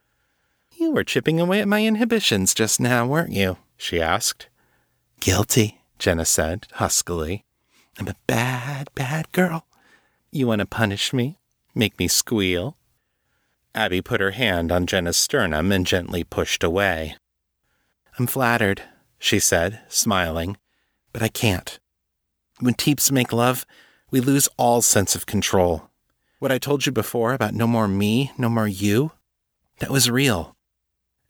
You 0.76 0.90
were 0.90 1.04
chipping 1.04 1.38
away 1.38 1.60
at 1.60 1.68
my 1.68 1.84
inhibitions 1.84 2.54
just 2.54 2.80
now, 2.80 3.06
weren't 3.06 3.32
you? 3.32 3.58
she 3.76 4.00
asked. 4.00 4.48
Guilty, 5.20 5.80
Jenna 5.98 6.24
said, 6.24 6.66
huskily. 6.72 7.44
I'm 7.98 8.08
a 8.08 8.16
bad, 8.26 8.88
bad 8.94 9.30
girl. 9.32 9.66
You 10.30 10.46
want 10.48 10.60
to 10.60 10.66
punish 10.66 11.12
me? 11.12 11.38
Make 11.74 11.98
me 11.98 12.08
squeal? 12.08 12.76
Abby 13.74 14.00
put 14.00 14.20
her 14.20 14.32
hand 14.32 14.70
on 14.70 14.86
Jenna's 14.86 15.16
sternum 15.16 15.72
and 15.72 15.86
gently 15.86 16.24
pushed 16.24 16.62
away. 16.62 17.16
I'm 18.18 18.26
flattered, 18.26 18.82
she 19.18 19.40
said, 19.40 19.80
smiling, 19.88 20.56
but 21.12 21.22
I 21.22 21.28
can't. 21.28 21.78
When 22.60 22.74
teeps 22.74 23.10
make 23.10 23.32
love, 23.32 23.66
we 24.10 24.20
lose 24.20 24.48
all 24.56 24.82
sense 24.82 25.14
of 25.14 25.26
control. 25.26 25.90
What 26.38 26.52
I 26.52 26.58
told 26.58 26.86
you 26.86 26.92
before 26.92 27.32
about 27.32 27.54
no 27.54 27.66
more 27.66 27.88
me, 27.88 28.30
no 28.38 28.48
more 28.48 28.68
you, 28.68 29.12
that 29.80 29.90
was 29.90 30.10
real. 30.10 30.54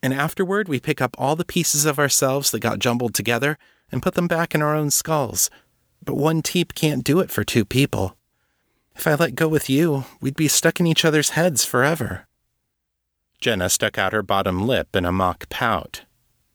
And 0.03 0.13
afterward, 0.13 0.69
we 0.69 0.81
pick 0.81 1.01
up 1.01 1.17
all 1.17 1.35
the 1.37 1.47
pieces 1.47 1.87
of 1.87 1.99
ourselves 1.99 2.51
that 2.51 2.61
got 2.61 2.79
jumbled 2.79 3.15
together 3.15 3.57
and 3.95 4.03
put 4.03 4.15
them 4.15 4.27
back 4.27 4.55
in 4.55 4.61
our 4.61 4.75
own 4.75 4.91
skulls. 4.91 5.49
But 6.05 6.17
one 6.17 6.43
teep 6.43 6.75
can't 6.75 7.05
do 7.05 7.21
it 7.21 7.31
for 7.31 7.45
two 7.45 7.65
people. 7.65 8.17
If 8.97 9.07
I 9.07 9.15
let 9.15 9.37
go 9.37 9.47
with 9.47 9.71
you, 9.71 10.05
we'd 10.21 10.37
be 10.37 10.49
stuck 10.49 10.81
in 10.81 10.87
each 10.87 11.05
other's 11.05 11.31
heads 11.31 11.65
forever. 11.65 12.27
Jenna 13.41 13.71
stuck 13.71 13.97
out 13.97 14.13
her 14.13 14.23
bottom 14.23 14.67
lip 14.67 14.97
in 14.97 15.05
a 15.05 15.13
mock 15.13 15.49
pout. 15.49 16.03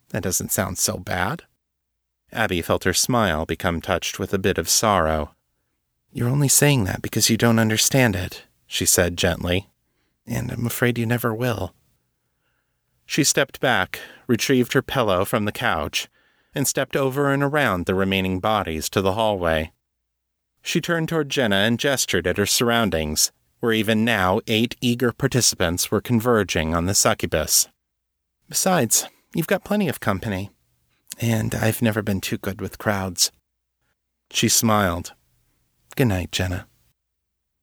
That 0.10 0.23
doesn't 0.23 0.52
sound 0.52 0.78
so 0.78 0.97
bad. 0.97 1.43
Abby 2.34 2.62
felt 2.62 2.84
her 2.84 2.93
smile 2.93 3.45
become 3.45 3.80
touched 3.80 4.19
with 4.19 4.34
a 4.34 4.38
bit 4.38 4.58
of 4.58 4.67
sorrow. 4.67 5.34
You're 6.12 6.30
only 6.30 6.49
saying 6.49 6.84
that 6.86 7.02
because 7.02 7.30
you 7.30 7.38
don't 7.38 7.60
understand 7.60 8.17
it, 8.17 8.43
she 8.67 8.86
said 8.86 9.17
gently, 9.17 9.69
and 10.28 10.52
I'm 10.52 10.65
afraid 10.65 10.97
you 10.97 11.06
never 11.06 11.34
will. 11.34 11.73
She 13.06 13.23
stepped 13.23 13.62
back, 13.62 13.99
retrieved 14.28 14.73
her 14.73 14.82
pillow 14.82 15.23
from 15.23 15.45
the 15.45 15.52
couch, 15.52 16.10
and 16.53 16.67
stepped 16.67 16.95
over 16.95 17.31
and 17.31 17.43
around 17.43 17.85
the 17.85 17.95
remaining 17.95 18.39
bodies 18.39 18.89
to 18.89 19.01
the 19.01 19.13
hallway. 19.13 19.71
She 20.62 20.81
turned 20.81 21.09
toward 21.09 21.29
Jenna 21.29 21.57
and 21.57 21.79
gestured 21.79 22.27
at 22.27 22.38
her 22.38 22.45
surroundings, 22.45 23.31
where 23.59 23.73
even 23.73 24.05
now 24.05 24.39
eight 24.47 24.75
eager 24.81 25.12
participants 25.12 25.91
were 25.91 26.01
converging 26.01 26.73
on 26.73 26.85
the 26.85 26.93
succubus. 26.93 27.67
Besides, 28.47 29.07
you've 29.33 29.47
got 29.47 29.63
plenty 29.63 29.88
of 29.88 29.99
company, 29.99 30.49
and 31.19 31.53
I've 31.55 31.81
never 31.81 32.01
been 32.01 32.21
too 32.21 32.38
good 32.38 32.62
with 32.62 32.77
crowds. 32.77 33.31
She 34.31 34.49
smiled. 34.49 35.13
Good 35.95 36.07
night, 36.07 36.31
Jenna. 36.31 36.67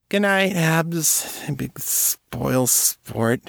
Good 0.08 0.22
night, 0.22 0.52
Abs, 0.54 1.42
big 1.56 1.78
spoil 1.80 2.66
sport, 2.66 3.40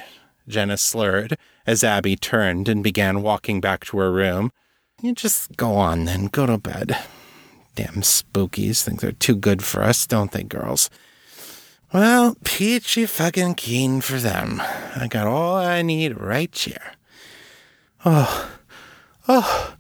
Jenna 0.48 0.78
slurred 0.78 1.38
as 1.68 1.84
Abby 1.84 2.16
turned 2.16 2.68
and 2.70 2.84
began 2.84 3.22
walking 3.22 3.60
back 3.62 3.86
to 3.86 3.98
her 4.00 4.12
room. 4.12 4.52
You 5.00 5.14
just 5.14 5.56
go 5.58 5.76
on 5.76 6.06
then, 6.06 6.26
go 6.26 6.48
to 6.48 6.58
bed. 6.58 6.98
Damn 7.76 8.02
spookies 8.02 8.84
think 8.84 9.00
they're 9.00 9.12
too 9.12 9.36
good 9.36 9.64
for 9.64 9.84
us, 9.84 10.08
don't 10.08 10.32
they, 10.32 10.42
girls? 10.42 10.90
Well, 11.94 12.36
peachy 12.44 13.06
fucking 13.06 13.56
keen 13.56 14.02
for 14.02 14.18
them. 14.18 14.60
I 14.60 15.06
got 15.08 15.28
all 15.28 15.58
I 15.58 15.84
need 15.84 16.20
right 16.20 16.54
here. 16.56 16.94
Oh, 18.06 18.50
oh, 19.28 19.76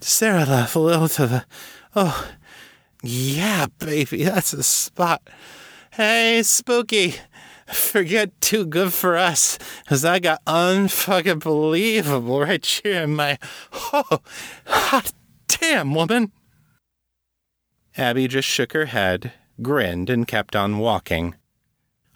Sarah 0.00 0.44
laughed 0.44 0.74
a 0.74 0.80
little 0.80 1.08
to 1.08 1.26
the. 1.28 1.44
Oh, 1.94 2.32
yeah, 3.04 3.66
baby, 3.78 4.24
that's 4.24 4.52
a 4.52 4.64
spot. 4.64 5.22
Hey, 5.92 6.42
Spooky, 6.42 7.14
forget 7.72 8.40
too 8.40 8.66
good 8.66 8.92
for 8.92 9.16
us, 9.16 9.58
because 9.82 10.04
I 10.04 10.18
got 10.18 10.44
unfucking 10.44 11.42
believable 11.42 12.40
right 12.40 12.64
here 12.64 13.02
in 13.02 13.16
my. 13.16 13.38
Oh, 13.92 14.20
hot 14.66 15.12
damn, 15.48 15.94
woman. 15.94 16.32
Abby 17.96 18.28
just 18.28 18.48
shook 18.48 18.72
her 18.72 18.86
head, 18.86 19.32
grinned, 19.62 20.10
and 20.10 20.26
kept 20.26 20.54
on 20.54 20.78
walking. 20.78 21.34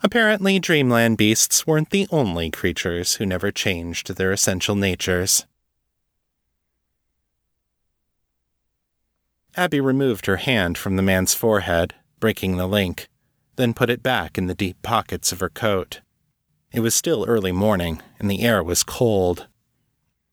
Apparently, 0.03 0.59
dreamland 0.59 1.17
beasts 1.17 1.67
weren't 1.67 1.91
the 1.91 2.07
only 2.11 2.51
creatures 2.51 3.15
who 3.15 3.27
never 3.27 3.51
changed 3.51 4.17
their 4.17 4.33
essential 4.33 4.75
natures. 4.75 5.47
Abby 9.57 9.81
removed 9.81 10.27
her 10.27 10.37
hand 10.37 10.77
from 10.77 10.97
the 10.97 11.03
man's 11.03 11.33
forehead, 11.33 11.95
breaking 12.21 12.57
the 12.57 12.67
link, 12.67 13.09
then 13.57 13.75
put 13.75 13.91
it 13.91 14.03
back 14.03 14.37
in 14.39 14.47
the 14.47 14.55
deep 14.55 14.81
pockets 14.83 15.33
of 15.33 15.41
her 15.41 15.49
coat. 15.49 16.01
It 16.73 16.81
was 16.81 16.95
still 16.95 17.25
early 17.27 17.53
morning, 17.53 18.03
and 18.19 18.31
the 18.31 18.43
air 18.43 18.63
was 18.63 18.83
cold. 18.83 19.47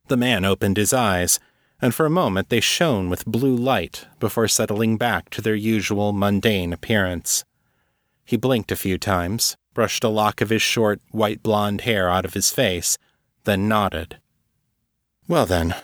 The 0.07 0.17
man 0.17 0.43
opened 0.43 0.77
his 0.77 0.93
eyes, 0.93 1.39
and 1.81 1.93
for 1.93 2.05
a 2.05 2.10
moment 2.10 2.49
they 2.49 2.60
shone 2.60 3.10
with 3.10 3.25
blue 3.25 3.55
light 3.55 4.07
before 4.19 4.47
settling 4.47 4.97
back 4.97 5.29
to 5.31 5.41
their 5.41 5.55
usual 5.55 6.12
mundane 6.13 6.73
appearance. 6.73 7.43
He 8.25 8.38
blinked 8.38 8.71
a 8.71 8.75
few 8.75 8.97
times, 8.97 9.55
brushed 9.73 10.03
a 10.03 10.10
lock 10.10 10.41
of 10.41 10.49
his 10.49 10.62
short, 10.62 11.01
white 11.12 11.41
blonde 11.43 11.81
hair 11.81 12.10
out 12.10 12.25
of 12.25 12.34
his 12.34 12.49
face, 12.49 12.97
then 13.43 13.67
nodded. 13.67 14.17
Well, 15.27 15.45
then, 15.45 15.75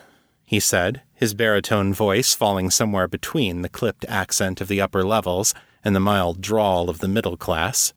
he 0.45 0.59
said, 0.59 1.01
his 1.13 1.33
baritone 1.33 1.93
voice 1.93 2.33
falling 2.33 2.69
somewhere 2.69 3.07
between 3.07 3.61
the 3.61 3.69
clipped 3.69 4.05
accent 4.07 4.61
of 4.61 4.67
the 4.67 4.81
upper 4.81 5.03
levels 5.03 5.53
and 5.87 5.95
the 5.95 6.01
mild 6.01 6.41
drawl 6.41 6.89
of 6.89 6.99
the 6.99 7.07
middle 7.07 7.37
class. 7.37 7.93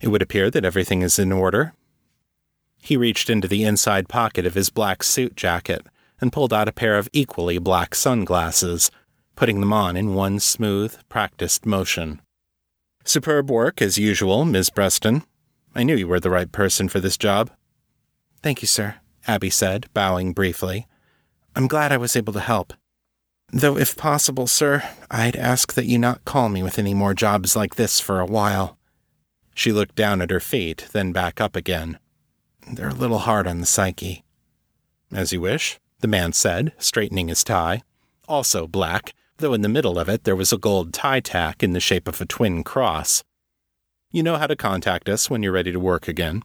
It 0.00 0.08
would 0.08 0.22
appear 0.22 0.50
that 0.50 0.64
everything 0.64 1.02
is 1.02 1.18
in 1.18 1.30
order. 1.30 1.74
He 2.80 2.96
reached 2.96 3.28
into 3.28 3.46
the 3.46 3.64
inside 3.64 4.08
pocket 4.08 4.46
of 4.46 4.54
his 4.54 4.70
black 4.70 5.02
suit 5.02 5.36
jacket 5.36 5.86
and 6.22 6.32
pulled 6.32 6.54
out 6.54 6.68
a 6.68 6.72
pair 6.72 6.96
of 6.96 7.10
equally 7.12 7.58
black 7.58 7.94
sunglasses, 7.94 8.90
putting 9.36 9.60
them 9.60 9.74
on 9.74 9.94
in 9.94 10.14
one 10.14 10.40
smooth, 10.40 10.96
practiced 11.10 11.66
motion. 11.66 12.22
Superb 13.04 13.50
work, 13.50 13.82
as 13.82 13.98
usual, 13.98 14.46
Miss 14.46 14.70
Preston. 14.70 15.22
I 15.74 15.82
knew 15.82 15.96
you 15.96 16.08
were 16.08 16.20
the 16.20 16.30
right 16.30 16.50
person 16.50 16.88
for 16.88 16.98
this 16.98 17.18
job. 17.18 17.50
Thank 18.42 18.62
you, 18.62 18.68
sir, 18.68 18.94
Abby 19.26 19.50
said, 19.50 19.86
bowing 19.92 20.32
briefly. 20.32 20.86
I'm 21.54 21.68
glad 21.68 21.92
I 21.92 21.98
was 21.98 22.16
able 22.16 22.32
to 22.32 22.40
help. 22.40 22.72
Though, 23.50 23.78
if 23.78 23.96
possible, 23.96 24.46
sir, 24.46 24.88
I'd 25.10 25.36
ask 25.36 25.72
that 25.72 25.86
you 25.86 25.98
not 25.98 26.24
call 26.24 26.48
me 26.48 26.62
with 26.62 26.78
any 26.78 26.92
more 26.92 27.14
jobs 27.14 27.56
like 27.56 27.76
this 27.76 27.98
for 27.98 28.20
a 28.20 28.26
while. 28.26 28.78
She 29.54 29.72
looked 29.72 29.94
down 29.94 30.20
at 30.20 30.30
her 30.30 30.40
feet, 30.40 30.86
then 30.92 31.12
back 31.12 31.40
up 31.40 31.56
again. 31.56 31.98
They're 32.70 32.90
a 32.90 32.94
little 32.94 33.20
hard 33.20 33.46
on 33.46 33.60
the 33.60 33.66
psyche. 33.66 34.22
As 35.10 35.32
you 35.32 35.40
wish, 35.40 35.80
the 36.00 36.08
man 36.08 36.34
said, 36.34 36.72
straightening 36.78 37.28
his 37.28 37.42
tie. 37.42 37.82
Also 38.28 38.66
black, 38.66 39.14
though 39.38 39.54
in 39.54 39.62
the 39.62 39.68
middle 39.68 39.98
of 39.98 40.08
it 40.08 40.24
there 40.24 40.36
was 40.36 40.52
a 40.52 40.58
gold 40.58 40.92
tie 40.92 41.20
tack 41.20 41.62
in 41.62 41.72
the 41.72 41.80
shape 41.80 42.06
of 42.06 42.20
a 42.20 42.26
twin 42.26 42.62
cross. 42.62 43.24
You 44.10 44.22
know 44.22 44.36
how 44.36 44.46
to 44.46 44.56
contact 44.56 45.08
us 45.08 45.30
when 45.30 45.42
you're 45.42 45.52
ready 45.52 45.72
to 45.72 45.80
work 45.80 46.06
again. 46.06 46.42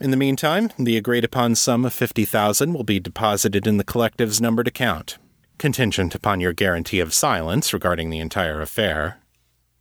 In 0.00 0.10
the 0.10 0.16
meantime, 0.16 0.70
the 0.78 0.96
agreed 0.96 1.24
upon 1.24 1.54
sum 1.54 1.84
of 1.84 1.92
50,000 1.92 2.72
will 2.74 2.84
be 2.84 3.00
deposited 3.00 3.66
in 3.66 3.76
the 3.76 3.84
collective's 3.84 4.40
numbered 4.40 4.68
account, 4.68 5.18
contingent 5.62 6.12
upon 6.12 6.40
your 6.40 6.52
guarantee 6.52 6.98
of 6.98 7.14
silence 7.14 7.72
regarding 7.72 8.10
the 8.10 8.18
entire 8.18 8.60
affair. 8.60 9.20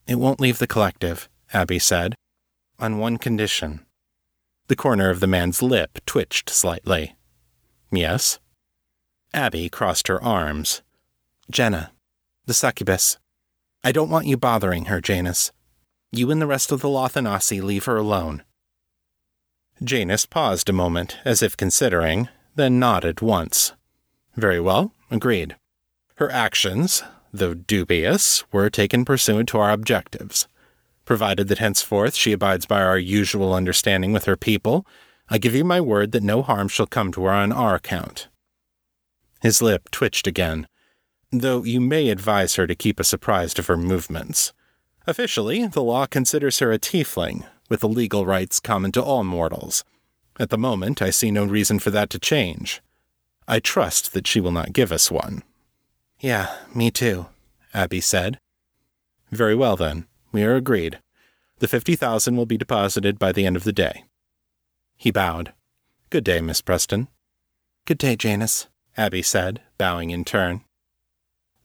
It 0.06 0.20
won't 0.20 0.40
leave 0.40 0.60
the 0.60 0.68
collective, 0.68 1.28
Abby 1.54 1.80
said, 1.80 2.14
on 2.78 3.00
one 3.00 3.18
condition. 3.18 3.84
The 4.68 4.76
corner 4.76 5.10
of 5.10 5.22
the 5.22 5.26
man's 5.26 5.64
lip 5.64 5.98
twitched 6.06 6.52
slightly. 6.52 7.16
Yes? 7.92 8.38
Abby 9.34 9.70
crossed 9.70 10.08
her 10.08 10.24
arms. 10.24 10.84
Jenna, 11.50 11.94
the 12.46 12.54
succubus. 12.54 13.18
I 13.84 13.92
don't 13.92 14.12
want 14.12 14.28
you 14.28 14.38
bothering 14.38 14.86
her, 14.86 15.02
Janus. 15.02 15.52
You 16.12 16.30
and 16.30 16.40
the 16.40 16.46
rest 16.46 16.72
of 16.72 16.82
the 16.82 16.90
Lothanasi 16.90 17.60
leave 17.60 17.86
her 17.86 17.98
alone. 17.98 18.44
Janus 19.84 20.28
paused 20.28 20.70
a 20.70 20.74
moment, 20.74 21.18
as 21.26 21.42
if 21.42 21.58
considering, 21.58 22.30
then 22.54 22.78
nodded 22.78 23.22
once. 23.22 23.74
Very 24.36 24.60
well, 24.60 24.94
agreed. 25.10 25.56
Her 26.22 26.32
actions, 26.32 27.02
though 27.34 27.56
dubious, 27.56 28.44
were 28.52 28.70
taken 28.70 29.06
pursuant 29.06 29.50
to 29.50 29.58
our 29.58 29.72
objectives. 29.72 30.48
Provided 31.04 31.48
that 31.48 31.58
henceforth 31.58 32.14
she 32.14 32.32
abides 32.32 32.68
by 32.68 32.80
our 32.84 33.00
usual 33.00 33.56
understanding 33.56 34.14
with 34.14 34.26
her 34.26 34.38
people, 34.38 34.86
I 35.30 35.40
give 35.40 35.56
you 35.56 35.64
my 35.64 35.82
word 35.82 36.12
that 36.12 36.22
no 36.22 36.44
harm 36.44 36.68
shall 36.68 36.86
come 36.86 37.12
to 37.14 37.24
her 37.24 37.32
on 37.32 37.52
our 37.52 37.74
account. 37.74 38.28
His 39.42 39.64
lip 39.64 39.90
twitched 39.90 40.28
again, 40.28 40.68
though 41.32 41.64
you 41.64 41.82
may 41.82 42.10
advise 42.10 42.54
her 42.54 42.68
to 42.68 42.76
keep 42.76 43.00
us 43.00 43.14
apprised 43.14 43.58
of 43.58 43.66
her 43.66 43.76
movements. 43.76 44.54
Officially, 45.08 45.66
the 45.66 45.82
law 45.82 46.06
considers 46.06 46.60
her 46.60 46.72
a 46.72 46.78
tiefling, 46.78 47.48
with 47.68 47.80
the 47.80 47.90
legal 47.90 48.28
rights 48.28 48.60
common 48.60 48.92
to 48.92 49.02
all 49.02 49.24
mortals. 49.24 49.84
At 50.40 50.52
the 50.52 50.58
moment, 50.60 51.02
I 51.02 51.10
see 51.10 51.32
no 51.32 51.46
reason 51.46 51.80
for 51.80 51.90
that 51.90 52.12
to 52.12 52.20
change. 52.20 52.80
I 53.48 53.60
trust 53.60 54.14
that 54.14 54.28
she 54.28 54.40
will 54.40 54.52
not 54.52 54.72
give 54.72 54.92
us 54.92 55.10
one. 55.10 55.42
Yeah, 56.22 56.56
me 56.76 56.92
too, 56.92 57.26
Abby 57.74 58.00
said. 58.00 58.40
Very 59.32 59.56
well, 59.56 59.76
then. 59.76 60.06
We 60.32 60.44
are 60.44 60.56
agreed. 60.56 61.00
The 61.58 61.68
fifty 61.68 61.96
thousand 61.96 62.38
will 62.38 62.46
be 62.46 62.58
deposited 62.58 63.18
by 63.18 63.32
the 63.32 63.46
end 63.46 63.56
of 63.56 63.64
the 63.64 63.74
day. 63.74 64.06
He 64.96 65.10
bowed. 65.10 65.54
Good 66.12 66.24
day, 66.24 66.40
Miss 66.40 66.62
Preston. 66.62 67.08
Good 67.86 67.98
day, 67.98 68.16
Janus, 68.16 68.68
Abby 68.96 69.24
said, 69.24 69.62
bowing 69.80 70.12
in 70.12 70.24
turn. 70.24 70.62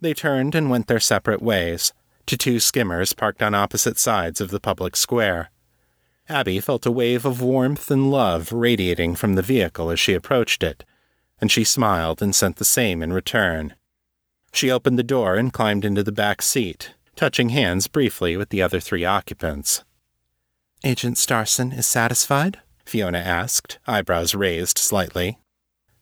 They 0.01 0.15
turned 0.15 0.55
and 0.55 0.71
went 0.71 0.87
their 0.87 1.01
separate 1.01 1.43
ways, 1.43 1.93
to 2.25 2.39
two 2.39 2.59
skimmers 2.59 3.13
parked 3.13 3.43
on 3.43 3.55
opposite 3.55 3.99
sides 3.99 4.41
of 4.41 4.51
the 4.51 4.61
public 4.61 4.97
square. 4.97 5.51
Abby 6.31 6.61
felt 6.61 6.87
a 6.87 6.91
wave 6.91 7.27
of 7.27 7.43
warmth 7.43 7.91
and 7.91 8.11
love 8.11 8.53
radiating 8.53 9.17
from 9.17 9.35
the 9.35 9.43
vehicle 9.43 9.91
as 9.91 10.01
she 10.01 10.15
approached 10.15 10.63
it, 10.63 10.83
and 11.41 11.53
she 11.53 11.63
smiled 11.63 12.23
and 12.23 12.35
sent 12.35 12.57
the 12.57 12.65
same 12.65 13.03
in 13.03 13.13
return. 13.13 13.75
She 14.57 14.71
opened 14.71 14.99
the 14.99 15.03
door 15.03 15.37
and 15.37 15.53
climbed 15.53 15.85
into 15.85 16.03
the 16.03 16.11
back 16.11 16.41
seat, 16.41 16.95
touching 17.15 17.51
hands 17.51 17.89
briefly 17.89 18.39
with 18.39 18.49
the 18.49 18.63
other 18.63 18.81
three 18.81 19.05
occupants. 19.05 19.85
Agent 20.83 21.19
Starson 21.19 21.73
is 21.73 21.87
satisfied? 21.87 22.61
Fiona 22.87 23.19
asked, 23.19 23.79
eyebrows 23.87 24.35
raised 24.35 24.79
slightly. 24.79 25.37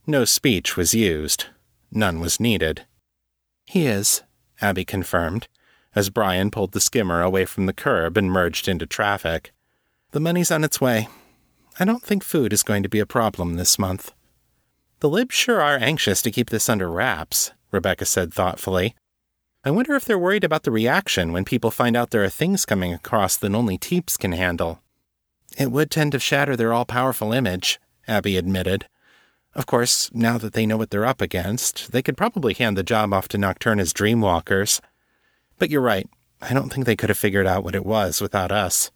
No 0.07 0.25
speech 0.25 0.77
was 0.77 0.95
used. 0.95 1.47
None 1.91 2.21
was 2.21 2.39
needed. 2.39 2.87
He 3.67 3.89
is, 3.89 4.23
Abby 4.61 4.85
confirmed, 4.85 5.49
as 5.97 6.09
Brian 6.09 6.53
pulled 6.53 6.75
the 6.75 6.81
skimmer 6.81 7.23
away 7.23 7.47
from 7.47 7.67
the 7.67 7.73
curb 7.73 8.17
and 8.17 8.31
merged 8.31 8.69
into 8.69 8.87
traffic. 8.87 9.53
The 10.13 10.21
money's 10.21 10.53
on 10.53 10.63
its 10.63 10.81
way. 10.81 11.09
I 11.81 11.85
don't 11.85 12.05
think 12.05 12.23
food 12.23 12.53
is 12.53 12.63
going 12.63 12.85
to 12.85 12.89
be 12.89 13.01
a 13.01 13.07
problem 13.07 13.55
this 13.55 13.81
month. 13.81 14.13
The 15.01 15.11
libs 15.11 15.35
sure 15.35 15.61
are 15.61 15.77
anxious 15.77 16.23
to 16.23 16.31
keep 16.31 16.51
this 16.51 16.69
under 16.69 16.89
wraps, 16.89 17.51
Rebecca 17.75 18.07
said 18.07 18.33
thoughtfully. 18.33 18.95
I 19.65 19.71
wonder 19.71 19.95
if 19.95 20.05
they're 20.05 20.19
worried 20.19 20.45
about 20.45 20.63
the 20.63 20.71
reaction 20.71 21.33
when 21.33 21.45
people 21.45 21.71
find 21.71 21.97
out 21.97 22.11
there 22.11 22.25
are 22.25 22.31
things 22.31 22.65
coming 22.65 22.93
across 22.93 23.37
that 23.37 23.55
only 23.55 23.77
Teeps 23.77 24.17
can 24.17 24.33
handle. 24.33 24.81
It 25.59 25.71
would 25.71 25.91
tend 25.91 26.13
to 26.13 26.19
shatter 26.19 26.57
their 26.57 26.73
all 26.73 26.85
powerful 26.85 27.33
image, 27.33 27.81
Abby 28.07 28.37
admitted. 28.37 28.87
Of 29.55 29.67
course, 29.67 30.11
now 30.13 30.39
that 30.39 30.53
they 30.53 30.67
know 30.67 30.77
what 30.77 30.91
they're 30.91 31.05
up 31.05 31.21
against, 31.21 31.93
they 31.93 32.03
could 32.03 32.17
probably 32.17 32.55
hand 32.55 32.77
the 32.77 32.83
job 32.83 33.13
off 33.13 33.29
to 33.29 33.39
Nocturna's 33.39 33.93
Dreamwalkers. 33.93 34.81
But 35.59 35.71
you're 35.71 35.81
right, 35.81 36.09
I 36.41 36.53
don't 36.55 36.73
think 36.73 36.87
they 36.87 36.97
could 36.97 37.09
have 37.09 37.19
figured 37.19 37.47
out 37.47 37.65
what 37.65 37.75
it 37.75 37.87
was 37.87 38.21
without 38.21 38.53
us. 38.53 38.91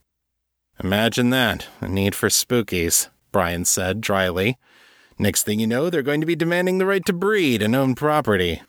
Imagine 0.83 1.31
that, 1.31 1.67
a 1.81 1.89
need 1.89 2.15
for 2.15 2.29
spookies, 2.29 3.09
Brian 3.33 3.65
said 3.65 4.01
dryly. 4.01 4.59
Next 5.19 5.43
thing 5.43 5.59
you 5.59 5.67
know, 5.67 5.91
they're 5.91 6.03
going 6.03 6.21
to 6.21 6.27
be 6.27 6.37
demanding 6.37 6.79
the 6.79 6.87
right 6.87 7.05
to 7.07 7.13
breed 7.13 7.61
and 7.61 7.75
own 7.75 7.95
property. 7.95 8.63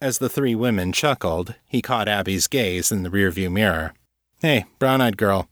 As 0.00 0.18
the 0.18 0.28
three 0.28 0.54
women 0.54 0.92
chuckled, 0.92 1.54
he 1.66 1.80
caught 1.80 2.08
Abby's 2.08 2.46
gaze 2.46 2.92
in 2.92 3.02
the 3.02 3.10
rearview 3.10 3.50
mirror. 3.50 3.94
Hey, 4.40 4.64
brown 4.78 5.00
eyed 5.00 5.16
girl, 5.16 5.48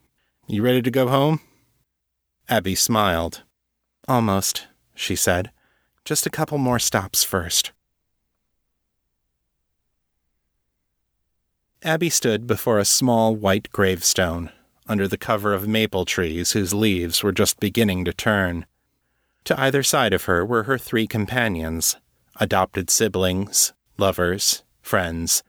you 0.46 0.62
ready 0.62 0.83
to 0.83 0.90
go 0.90 1.09
home? 1.09 1.40
Abby 2.48 2.74
smiled. 2.74 3.42
Almost, 4.07 4.66
she 4.94 5.16
said. 5.16 5.51
Just 6.05 6.27
a 6.27 6.31
couple 6.31 6.57
more 6.57 6.79
stops 6.79 7.24
first. 7.24 7.72
Abby 11.83 12.11
stood 12.11 12.46
before 12.46 12.79
a 12.79 12.85
small 12.85 13.37
white 13.37 13.70
gravestone, 13.70 14.51
under 14.87 15.07
the 15.07 15.18
cover 15.18 15.53
of 15.53 15.68
maple 15.68 16.05
trees 16.05 16.53
whose 16.53 16.74
leaves 16.74 17.22
were 17.22 17.33
just 17.33 17.61
beginning 17.61 18.05
to 18.07 18.12
turn. 18.12 18.66
To 19.48 19.58
either 19.58 19.82
side 19.82 20.12
of 20.12 20.24
her 20.24 20.44
were 20.44 20.64
her 20.64 20.76
three 20.76 21.06
companions, 21.06 21.96
adopted 22.38 22.90
siblings, 22.90 23.72
lovers, 23.96 24.62
friends, 24.82 25.42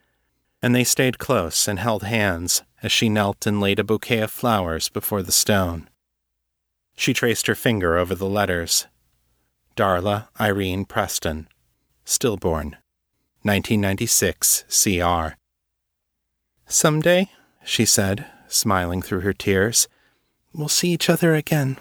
and 0.61 0.73
they 0.73 0.85
stayed 0.85 1.19
close 1.19 1.67
and 1.67 1.77
held 1.77 2.03
hands 2.03 2.63
as 2.81 2.93
she 2.93 3.09
knelt 3.09 3.45
and 3.45 3.59
laid 3.59 3.77
a 3.77 3.83
bouquet 3.83 4.19
of 4.19 4.31
flowers 4.31 4.87
before 4.87 5.21
the 5.21 5.33
stone. 5.33 5.89
She 6.95 7.13
traced 7.13 7.47
her 7.47 7.55
finger 7.55 7.97
over 7.97 8.15
the 8.15 8.29
letters 8.29 8.87
Darla 9.75 10.29
Irene 10.39 10.85
Preston, 10.85 11.49
stillborn, 12.05 12.77
1996 13.41 14.63
CR. 14.69 15.35
Someday, 16.67 17.27
she 17.65 17.83
said, 17.83 18.27
smiling 18.47 19.01
through 19.01 19.19
her 19.27 19.33
tears, 19.33 19.89
we'll 20.53 20.69
see 20.69 20.91
each 20.93 21.09
other 21.09 21.35
again. 21.35 21.77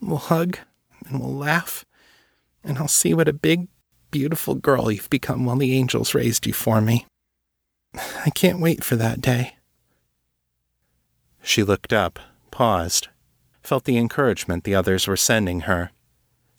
We'll 0.00 0.18
hug 0.18 0.60
and 1.08 1.20
we'll 1.20 1.34
laugh, 1.34 1.84
and 2.64 2.78
I'll 2.78 2.88
see 2.88 3.14
what 3.14 3.28
a 3.28 3.32
big, 3.32 3.68
beautiful 4.10 4.54
girl 4.54 4.90
you've 4.90 5.10
become 5.10 5.44
while 5.44 5.56
the 5.56 5.74
angels 5.74 6.14
raised 6.14 6.46
you 6.46 6.52
for 6.52 6.80
me. 6.80 7.06
I 8.24 8.30
can't 8.30 8.60
wait 8.60 8.84
for 8.84 8.96
that 8.96 9.20
day. 9.20 9.56
She 11.42 11.62
looked 11.62 11.92
up, 11.92 12.18
paused, 12.50 13.08
felt 13.62 13.84
the 13.84 13.98
encouragement 13.98 14.64
the 14.64 14.74
others 14.74 15.06
were 15.06 15.16
sending 15.16 15.60
her, 15.60 15.90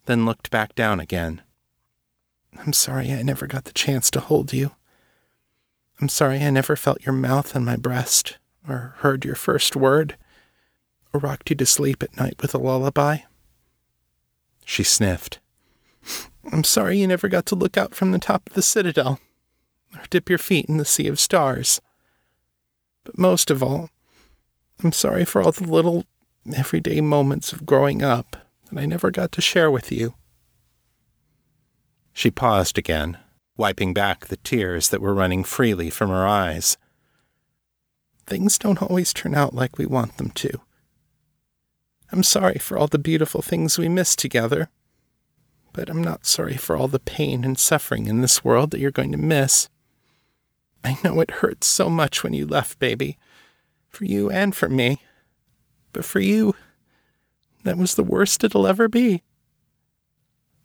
then 0.05 0.25
looked 0.25 0.49
back 0.49 0.75
down 0.75 0.99
again. 0.99 1.41
I'm 2.57 2.73
sorry 2.73 3.11
I 3.11 3.21
never 3.21 3.47
got 3.47 3.65
the 3.65 3.73
chance 3.73 4.09
to 4.11 4.19
hold 4.19 4.53
you. 4.53 4.71
I'm 5.99 6.09
sorry 6.09 6.39
I 6.39 6.49
never 6.49 6.75
felt 6.75 7.05
your 7.05 7.13
mouth 7.13 7.55
on 7.55 7.65
my 7.65 7.75
breast, 7.75 8.37
or 8.67 8.95
heard 8.99 9.25
your 9.25 9.35
first 9.35 9.75
word, 9.75 10.15
or 11.13 11.19
rocked 11.19 11.49
you 11.49 11.55
to 11.55 11.65
sleep 11.65 12.03
at 12.03 12.17
night 12.17 12.35
with 12.41 12.53
a 12.53 12.59
lullaby. 12.59 13.19
She 14.69 14.83
sniffed. 14.83 15.39
I'm 16.51 16.65
sorry 16.65 16.99
you 16.99 17.07
never 17.07 17.29
got 17.29 17.45
to 17.47 17.55
look 17.55 17.77
out 17.77 17.95
from 17.95 18.11
the 18.11 18.19
top 18.19 18.47
of 18.47 18.53
the 18.53 18.61
citadel, 18.61 19.21
or 19.95 20.03
dip 20.09 20.27
your 20.27 20.37
feet 20.37 20.65
in 20.65 20.75
the 20.75 20.83
sea 20.83 21.07
of 21.07 21.21
stars. 21.21 21.79
But 23.05 23.17
most 23.17 23.49
of 23.49 23.63
all, 23.63 23.89
I'm 24.83 24.91
sorry 24.91 25.23
for 25.23 25.41
all 25.41 25.53
the 25.53 25.63
little, 25.63 26.03
everyday 26.53 26.99
moments 26.99 27.53
of 27.53 27.65
growing 27.65 28.03
up 28.03 28.35
that 28.69 28.77
I 28.77 28.85
never 28.85 29.09
got 29.09 29.31
to 29.31 29.41
share 29.41 29.71
with 29.71 29.89
you. 29.89 30.15
She 32.11 32.29
paused 32.29 32.77
again, 32.77 33.17
wiping 33.55 33.93
back 33.93 34.25
the 34.25 34.37
tears 34.37 34.89
that 34.89 35.01
were 35.01 35.13
running 35.13 35.45
freely 35.45 35.89
from 35.89 36.09
her 36.09 36.27
eyes. 36.27 36.77
Things 38.25 38.59
don't 38.59 38.81
always 38.81 39.13
turn 39.13 39.33
out 39.33 39.55
like 39.55 39.77
we 39.77 39.85
want 39.85 40.17
them 40.17 40.31
to. 40.31 40.59
I'm 42.11 42.23
sorry 42.23 42.57
for 42.59 42.77
all 42.77 42.87
the 42.87 42.99
beautiful 42.99 43.41
things 43.41 43.77
we 43.77 43.89
missed 43.89 44.19
together, 44.19 44.69
but 45.73 45.89
I'm 45.89 46.03
not 46.03 46.25
sorry 46.25 46.55
for 46.55 46.75
all 46.77 46.87
the 46.87 46.99
pain 46.99 47.43
and 47.43 47.57
suffering 47.57 48.07
in 48.07 48.21
this 48.21 48.43
world 48.43 48.71
that 48.71 48.79
you're 48.79 48.91
going 48.91 49.11
to 49.11 49.17
miss. 49.17 49.69
I 50.83 50.97
know 51.03 51.19
it 51.19 51.31
hurts 51.31 51.67
so 51.67 51.89
much 51.89 52.23
when 52.23 52.33
you 52.33 52.47
left, 52.47 52.79
baby, 52.79 53.17
for 53.89 54.05
you 54.05 54.29
and 54.29 54.55
for 54.55 54.69
me. 54.69 55.01
But 55.91 56.05
for 56.05 56.19
you, 56.19 56.55
that 57.63 57.77
was 57.77 57.95
the 57.95 58.03
worst 58.03 58.43
it'll 58.43 58.67
ever 58.67 58.87
be. 58.87 59.23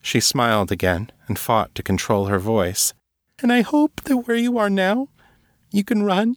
She 0.00 0.20
smiled 0.20 0.70
again 0.70 1.10
and 1.26 1.38
fought 1.38 1.74
to 1.74 1.82
control 1.82 2.26
her 2.26 2.38
voice. 2.38 2.94
And 3.40 3.52
I 3.52 3.62
hope 3.62 4.02
that 4.02 4.18
where 4.18 4.36
you 4.36 4.58
are 4.58 4.70
now, 4.70 5.08
you 5.70 5.82
can 5.82 6.02
run 6.02 6.36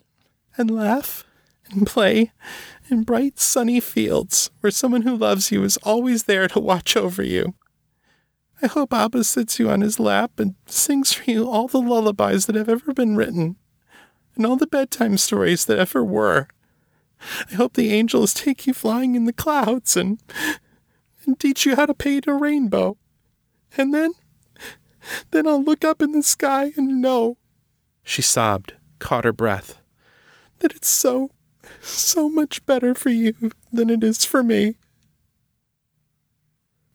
and 0.57 0.71
laugh 0.71 1.23
and 1.71 1.85
play 1.85 2.31
in 2.89 3.03
bright 3.03 3.39
sunny 3.39 3.79
fields 3.79 4.49
where 4.59 4.71
someone 4.71 5.01
who 5.03 5.15
loves 5.15 5.51
you 5.51 5.63
is 5.63 5.77
always 5.77 6.23
there 6.23 6.47
to 6.47 6.59
watch 6.59 6.95
over 6.95 7.23
you. 7.23 7.55
I 8.61 8.67
hope 8.67 8.93
Abba 8.93 9.23
sits 9.23 9.59
you 9.59 9.69
on 9.69 9.81
his 9.81 9.99
lap 9.99 10.39
and 10.39 10.55
sings 10.65 11.13
for 11.13 11.29
you 11.29 11.49
all 11.49 11.67
the 11.67 11.81
lullabies 11.81 12.45
that 12.45 12.55
have 12.55 12.69
ever 12.69 12.93
been 12.93 13.15
written 13.15 13.57
and 14.35 14.45
all 14.45 14.55
the 14.55 14.67
bedtime 14.67 15.17
stories 15.17 15.65
that 15.65 15.79
ever 15.79 16.03
were. 16.03 16.47
I 17.51 17.55
hope 17.55 17.73
the 17.73 17.93
angels 17.93 18.33
take 18.33 18.67
you 18.67 18.73
flying 18.73 19.15
in 19.15 19.25
the 19.25 19.33
clouds 19.33 19.97
and, 19.97 20.21
and 21.25 21.39
teach 21.39 21.65
you 21.65 21.75
how 21.75 21.85
to 21.85 21.93
paint 21.93 22.27
a 22.27 22.33
rainbow. 22.33 22.97
And 23.77 23.93
then, 23.93 24.13
then 25.31 25.47
I'll 25.47 25.63
look 25.63 25.83
up 25.83 26.01
in 26.01 26.11
the 26.11 26.23
sky 26.23 26.73
and 26.77 27.01
know, 27.01 27.37
she 28.03 28.21
sobbed, 28.21 28.73
caught 28.99 29.25
her 29.25 29.33
breath, 29.33 29.81
that 30.59 30.73
it's 30.73 30.89
so, 30.89 31.31
so 31.81 32.29
much 32.29 32.65
better 32.65 32.93
for 32.95 33.09
you 33.09 33.33
than 33.71 33.89
it 33.89 34.03
is 34.03 34.25
for 34.25 34.43
me. 34.43 34.75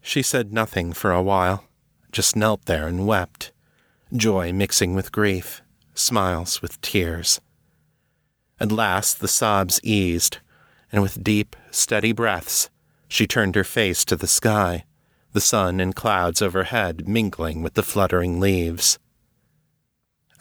She 0.00 0.22
said 0.22 0.52
nothing 0.52 0.92
for 0.92 1.12
a 1.12 1.22
while, 1.22 1.64
just 2.12 2.36
knelt 2.36 2.64
there 2.64 2.86
and 2.86 3.06
wept, 3.06 3.52
joy 4.14 4.52
mixing 4.52 4.94
with 4.94 5.12
grief, 5.12 5.62
smiles 5.94 6.62
with 6.62 6.80
tears. 6.80 7.40
At 8.58 8.72
last 8.72 9.20
the 9.20 9.28
sobs 9.28 9.80
eased, 9.82 10.38
and 10.92 11.02
with 11.02 11.22
deep, 11.22 11.56
steady 11.70 12.12
breaths, 12.12 12.70
she 13.08 13.26
turned 13.26 13.54
her 13.54 13.64
face 13.64 14.04
to 14.06 14.16
the 14.16 14.26
sky, 14.26 14.84
the 15.32 15.40
sun 15.40 15.80
and 15.80 15.94
clouds 15.94 16.42
overhead 16.42 17.06
mingling 17.08 17.62
with 17.62 17.74
the 17.74 17.82
fluttering 17.82 18.40
leaves. 18.40 18.98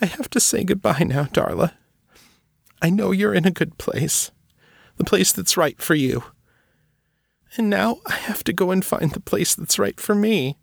I 0.02 0.06
have 0.06 0.30
to 0.32 0.40
say 0.40 0.64
goodbye 0.64 1.04
now, 1.06 1.26
Darla. 1.26 1.74
I 2.82 2.90
know 2.90 3.12
you're 3.12 3.34
in 3.34 3.46
a 3.46 3.52
good 3.52 3.78
place, 3.78 4.32
the 4.98 5.04
place 5.04 5.32
that's 5.32 5.58
right 5.58 5.82
for 5.82 5.96
you. 5.96 6.24
And 7.58 7.70
now 7.70 7.98
I 8.06 8.14
have 8.14 8.44
to 8.46 8.54
go 8.54 8.72
and 8.72 8.86
find 8.86 9.12
the 9.12 9.20
place 9.20 9.56
that's 9.56 9.80
right 9.80 10.00
for 10.00 10.16
me. 10.16 10.58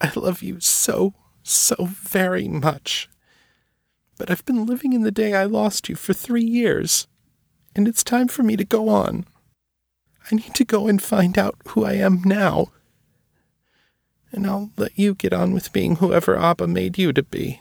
I 0.00 0.12
love 0.14 0.42
you 0.42 0.60
so, 0.60 1.14
so 1.42 1.76
very 1.80 2.48
much 2.48 3.08
but 4.18 4.30
I've 4.30 4.44
been 4.44 4.66
living 4.66 4.92
in 4.92 5.02
the 5.02 5.10
day 5.10 5.34
I 5.34 5.44
lost 5.44 5.88
you 5.88 5.96
for 5.96 6.12
three 6.12 6.44
years, 6.44 7.06
and 7.74 7.86
it's 7.86 8.02
time 8.02 8.28
for 8.28 8.42
me 8.42 8.56
to 8.56 8.64
go 8.64 8.88
on. 8.88 9.26
I 10.30 10.34
need 10.34 10.54
to 10.54 10.64
go 10.64 10.88
and 10.88 11.02
find 11.02 11.38
out 11.38 11.56
who 11.68 11.84
I 11.84 11.92
am 11.92 12.22
now. 12.24 12.72
And 14.32 14.46
I'll 14.46 14.70
let 14.76 14.98
you 14.98 15.14
get 15.14 15.32
on 15.32 15.52
with 15.52 15.72
being 15.72 15.96
whoever 15.96 16.36
Abba 16.36 16.66
made 16.66 16.98
you 16.98 17.12
to 17.12 17.22
be. 17.22 17.60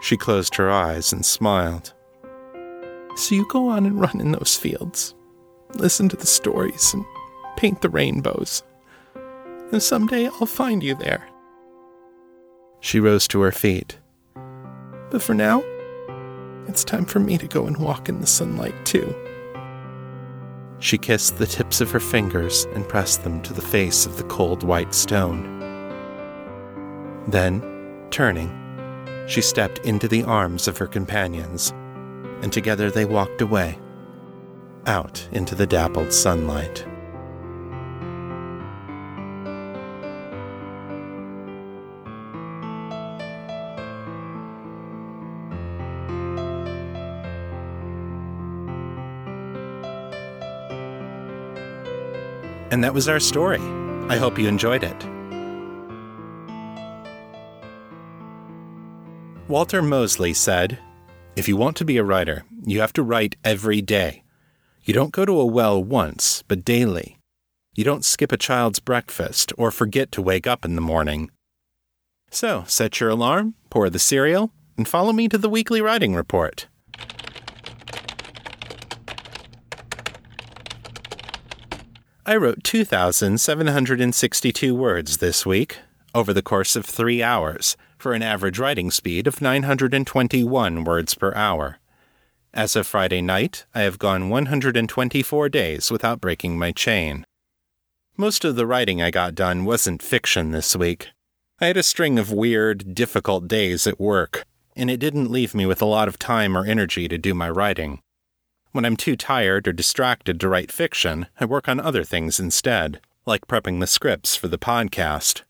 She 0.00 0.16
closed 0.16 0.54
her 0.56 0.70
eyes 0.70 1.12
and 1.12 1.24
smiled. 1.24 1.92
So 3.16 3.34
you 3.34 3.46
go 3.48 3.68
on 3.68 3.84
and 3.84 4.00
run 4.00 4.20
in 4.20 4.32
those 4.32 4.56
fields, 4.56 5.14
listen 5.74 6.08
to 6.08 6.16
the 6.16 6.26
stories, 6.26 6.94
and 6.94 7.04
paint 7.56 7.80
the 7.80 7.88
rainbows. 7.88 8.62
And 9.72 9.82
someday 9.82 10.26
I'll 10.26 10.46
find 10.46 10.82
you 10.82 10.94
there. 10.94 11.28
She 12.80 13.00
rose 13.00 13.26
to 13.28 13.40
her 13.40 13.52
feet 13.52 13.98
but 15.10 15.22
for 15.22 15.34
now, 15.34 15.62
it's 16.66 16.84
time 16.84 17.06
for 17.06 17.20
me 17.20 17.38
to 17.38 17.46
go 17.46 17.66
and 17.66 17.76
walk 17.78 18.08
in 18.08 18.20
the 18.20 18.26
sunlight 18.26 18.74
too. 18.84 19.14
She 20.80 20.98
kissed 20.98 21.38
the 21.38 21.46
tips 21.46 21.80
of 21.80 21.90
her 21.90 22.00
fingers 22.00 22.66
and 22.74 22.88
pressed 22.88 23.24
them 23.24 23.42
to 23.42 23.52
the 23.52 23.62
face 23.62 24.06
of 24.06 24.16
the 24.16 24.24
cold 24.24 24.62
white 24.62 24.94
stone. 24.94 25.56
Then, 27.26 27.62
turning, 28.10 28.50
she 29.28 29.42
stepped 29.42 29.78
into 29.80 30.08
the 30.08 30.24
arms 30.24 30.66
of 30.66 30.78
her 30.78 30.86
companions, 30.86 31.70
and 32.42 32.50
together 32.50 32.90
they 32.90 33.04
walked 33.04 33.42
away, 33.42 33.78
out 34.86 35.28
into 35.32 35.54
the 35.54 35.66
dappled 35.66 36.12
sunlight. 36.12 36.86
And 52.70 52.82
that 52.84 52.94
was 52.94 53.08
our 53.08 53.20
story. 53.20 53.60
I 54.08 54.16
hope 54.16 54.38
you 54.38 54.48
enjoyed 54.48 54.84
it. 54.84 55.17
Walter 59.48 59.80
Mosley 59.80 60.34
said, 60.34 60.78
If 61.34 61.48
you 61.48 61.56
want 61.56 61.74
to 61.78 61.86
be 61.86 61.96
a 61.96 62.04
writer, 62.04 62.44
you 62.66 62.82
have 62.82 62.92
to 62.92 63.02
write 63.02 63.36
every 63.42 63.80
day. 63.80 64.22
You 64.84 64.92
don't 64.92 65.10
go 65.10 65.24
to 65.24 65.40
a 65.40 65.46
well 65.46 65.82
once, 65.82 66.44
but 66.48 66.66
daily. 66.66 67.16
You 67.74 67.82
don't 67.82 68.04
skip 68.04 68.30
a 68.30 68.36
child's 68.36 68.78
breakfast 68.78 69.54
or 69.56 69.70
forget 69.70 70.12
to 70.12 70.20
wake 70.20 70.46
up 70.46 70.66
in 70.66 70.74
the 70.74 70.82
morning. 70.82 71.30
So, 72.30 72.64
set 72.66 73.00
your 73.00 73.08
alarm, 73.08 73.54
pour 73.70 73.88
the 73.88 73.98
cereal, 73.98 74.52
and 74.76 74.86
follow 74.86 75.14
me 75.14 75.28
to 75.28 75.38
the 75.38 75.48
weekly 75.48 75.80
writing 75.80 76.14
report. 76.14 76.66
I 82.26 82.36
wrote 82.36 82.64
2,762 82.64 84.74
words 84.74 85.16
this 85.16 85.46
week, 85.46 85.78
over 86.14 86.34
the 86.34 86.42
course 86.42 86.76
of 86.76 86.84
three 86.84 87.22
hours, 87.22 87.78
for 87.98 88.12
an 88.14 88.22
average 88.22 88.58
writing 88.58 88.90
speed 88.90 89.26
of 89.26 89.40
921 89.40 90.84
words 90.84 91.14
per 91.14 91.34
hour. 91.34 91.78
As 92.54 92.74
of 92.76 92.86
Friday 92.86 93.20
night, 93.20 93.66
I 93.74 93.82
have 93.82 93.98
gone 93.98 94.30
124 94.30 95.48
days 95.48 95.90
without 95.90 96.20
breaking 96.20 96.58
my 96.58 96.72
chain. 96.72 97.24
Most 98.16 98.44
of 98.44 98.56
the 98.56 98.66
writing 98.66 99.02
I 99.02 99.10
got 99.10 99.34
done 99.34 99.64
wasn't 99.64 100.02
fiction 100.02 100.50
this 100.50 100.74
week. 100.74 101.08
I 101.60 101.66
had 101.66 101.76
a 101.76 101.82
string 101.82 102.18
of 102.18 102.32
weird, 102.32 102.94
difficult 102.94 103.48
days 103.48 103.86
at 103.86 104.00
work, 104.00 104.44
and 104.74 104.90
it 104.90 104.98
didn't 104.98 105.30
leave 105.30 105.54
me 105.54 105.66
with 105.66 105.82
a 105.82 105.86
lot 105.86 106.08
of 106.08 106.18
time 106.18 106.56
or 106.56 106.64
energy 106.64 107.08
to 107.08 107.18
do 107.18 107.34
my 107.34 107.50
writing. 107.50 108.00
When 108.72 108.84
I'm 108.84 108.96
too 108.96 109.16
tired 109.16 109.66
or 109.66 109.72
distracted 109.72 110.38
to 110.40 110.48
write 110.48 110.70
fiction, 110.70 111.26
I 111.40 111.44
work 111.44 111.68
on 111.68 111.80
other 111.80 112.04
things 112.04 112.38
instead, 112.38 113.00
like 113.26 113.46
prepping 113.46 113.80
the 113.80 113.86
scripts 113.86 114.36
for 114.36 114.48
the 114.48 114.58
podcast. 114.58 115.42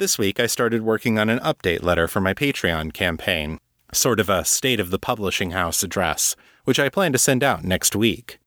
This 0.00 0.16
week, 0.16 0.40
I 0.40 0.46
started 0.46 0.80
working 0.80 1.18
on 1.18 1.28
an 1.28 1.40
update 1.40 1.82
letter 1.82 2.08
for 2.08 2.22
my 2.22 2.32
Patreon 2.32 2.94
campaign, 2.94 3.58
sort 3.92 4.18
of 4.18 4.30
a 4.30 4.46
state 4.46 4.80
of 4.80 4.90
the 4.90 4.98
publishing 4.98 5.50
house 5.50 5.82
address, 5.82 6.36
which 6.64 6.78
I 6.78 6.88
plan 6.88 7.12
to 7.12 7.18
send 7.18 7.44
out 7.44 7.64
next 7.64 7.94
week. 7.94 8.38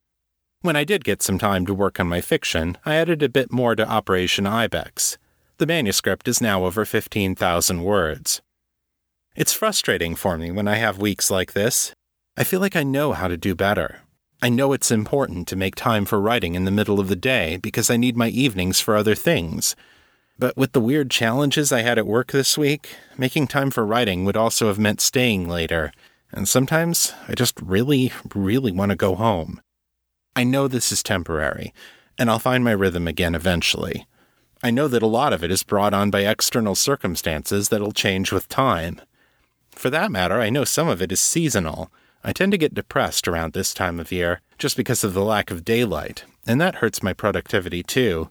When 0.61 0.75
I 0.75 0.83
did 0.83 1.03
get 1.03 1.21
some 1.21 1.37
time 1.37 1.67
to 1.67 1.73
work 1.75 1.99
on 1.99 2.07
my 2.07 2.21
fiction, 2.21 2.79
I 2.87 2.95
added 2.95 3.21
a 3.21 3.29
bit 3.29 3.51
more 3.51 3.75
to 3.75 3.87
Operation 3.87 4.47
Ibex. 4.47 5.19
The 5.59 5.67
manuscript 5.67 6.27
is 6.27 6.41
now 6.41 6.65
over 6.65 6.85
15,000 6.85 7.83
words. 7.83 8.41
It's 9.35 9.53
frustrating 9.53 10.15
for 10.15 10.39
me 10.39 10.49
when 10.49 10.67
I 10.67 10.77
have 10.77 10.97
weeks 10.97 11.29
like 11.29 11.53
this, 11.53 11.93
I 12.35 12.45
feel 12.45 12.61
like 12.61 12.75
I 12.75 12.81
know 12.81 13.13
how 13.13 13.27
to 13.27 13.37
do 13.37 13.53
better. 13.53 13.99
I 14.41 14.49
know 14.49 14.73
it's 14.73 14.89
important 14.89 15.47
to 15.49 15.55
make 15.55 15.75
time 15.75 16.05
for 16.05 16.19
writing 16.19 16.55
in 16.55 16.65
the 16.65 16.71
middle 16.71 16.99
of 16.99 17.09
the 17.09 17.15
day 17.15 17.57
because 17.57 17.91
I 17.91 17.97
need 17.97 18.17
my 18.17 18.29
evenings 18.29 18.79
for 18.79 18.97
other 18.97 19.13
things. 19.13 19.75
But 20.39 20.57
with 20.57 20.71
the 20.71 20.81
weird 20.81 21.11
challenges 21.11 21.71
I 21.71 21.81
had 21.81 21.97
at 21.97 22.07
work 22.07 22.31
this 22.31 22.57
week, 22.57 22.95
making 23.17 23.47
time 23.47 23.69
for 23.69 23.85
writing 23.85 24.25
would 24.25 24.37
also 24.37 24.67
have 24.67 24.79
meant 24.79 24.99
staying 24.99 25.47
later, 25.47 25.91
and 26.31 26.47
sometimes 26.47 27.13
I 27.27 27.33
just 27.33 27.59
really, 27.61 28.11
really 28.33 28.71
want 28.71 28.89
to 28.89 28.95
go 28.95 29.15
home. 29.15 29.61
I 30.35 30.43
know 30.43 30.67
this 30.67 30.91
is 30.91 31.03
temporary, 31.03 31.73
and 32.17 32.29
I'll 32.29 32.39
find 32.39 32.63
my 32.63 32.71
rhythm 32.71 33.07
again 33.07 33.35
eventually. 33.35 34.07
I 34.63 34.71
know 34.71 34.87
that 34.87 35.03
a 35.03 35.07
lot 35.07 35.33
of 35.33 35.43
it 35.43 35.51
is 35.51 35.61
brought 35.61 35.93
on 35.93 36.09
by 36.09 36.21
external 36.21 36.73
circumstances 36.73 37.69
that'll 37.69 37.91
change 37.91 38.31
with 38.31 38.47
time. 38.47 39.01
For 39.71 39.89
that 39.91 40.11
matter, 40.11 40.39
I 40.39 40.49
know 40.49 40.63
some 40.63 40.87
of 40.87 41.01
it 41.01 41.11
is 41.11 41.19
seasonal. 41.19 41.91
I 42.23 42.31
tend 42.31 42.53
to 42.53 42.57
get 42.57 42.73
depressed 42.73 43.27
around 43.27 43.53
this 43.53 43.73
time 43.73 43.99
of 43.99 44.11
year 44.11 44.41
just 44.57 44.77
because 44.77 45.03
of 45.03 45.13
the 45.13 45.23
lack 45.23 45.51
of 45.51 45.65
daylight, 45.65 46.23
and 46.47 46.59
that 46.59 46.75
hurts 46.75 47.03
my 47.03 47.13
productivity 47.13 47.83
too. 47.83 48.29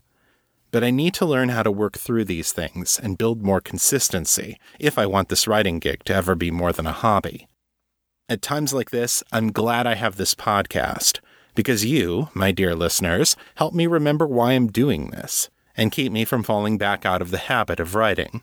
But 0.72 0.82
I 0.82 0.90
need 0.90 1.14
to 1.14 1.26
learn 1.26 1.50
how 1.50 1.62
to 1.62 1.70
work 1.70 1.98
through 1.98 2.24
these 2.24 2.50
things 2.50 2.98
and 3.00 3.18
build 3.18 3.42
more 3.42 3.60
consistency 3.60 4.58
if 4.80 4.98
I 4.98 5.06
want 5.06 5.28
this 5.28 5.46
writing 5.46 5.78
gig 5.78 6.02
to 6.04 6.14
ever 6.14 6.34
be 6.34 6.50
more 6.50 6.72
than 6.72 6.86
a 6.86 6.92
hobby. 6.92 7.46
At 8.28 8.40
times 8.40 8.72
like 8.72 8.90
this, 8.90 9.22
I'm 9.30 9.52
glad 9.52 9.86
I 9.86 9.94
have 9.94 10.16
this 10.16 10.34
podcast 10.34 11.20
because 11.54 11.84
you, 11.84 12.30
my 12.32 12.50
dear 12.52 12.74
listeners, 12.74 13.36
help 13.56 13.74
me 13.74 13.86
remember 13.86 14.26
why 14.26 14.52
I'm 14.52 14.68
doing 14.68 15.10
this 15.10 15.50
and 15.76 15.92
keep 15.92 16.10
me 16.10 16.24
from 16.24 16.42
falling 16.42 16.78
back 16.78 17.04
out 17.04 17.20
of 17.20 17.30
the 17.30 17.38
habit 17.38 17.78
of 17.78 17.94
writing. 17.94 18.42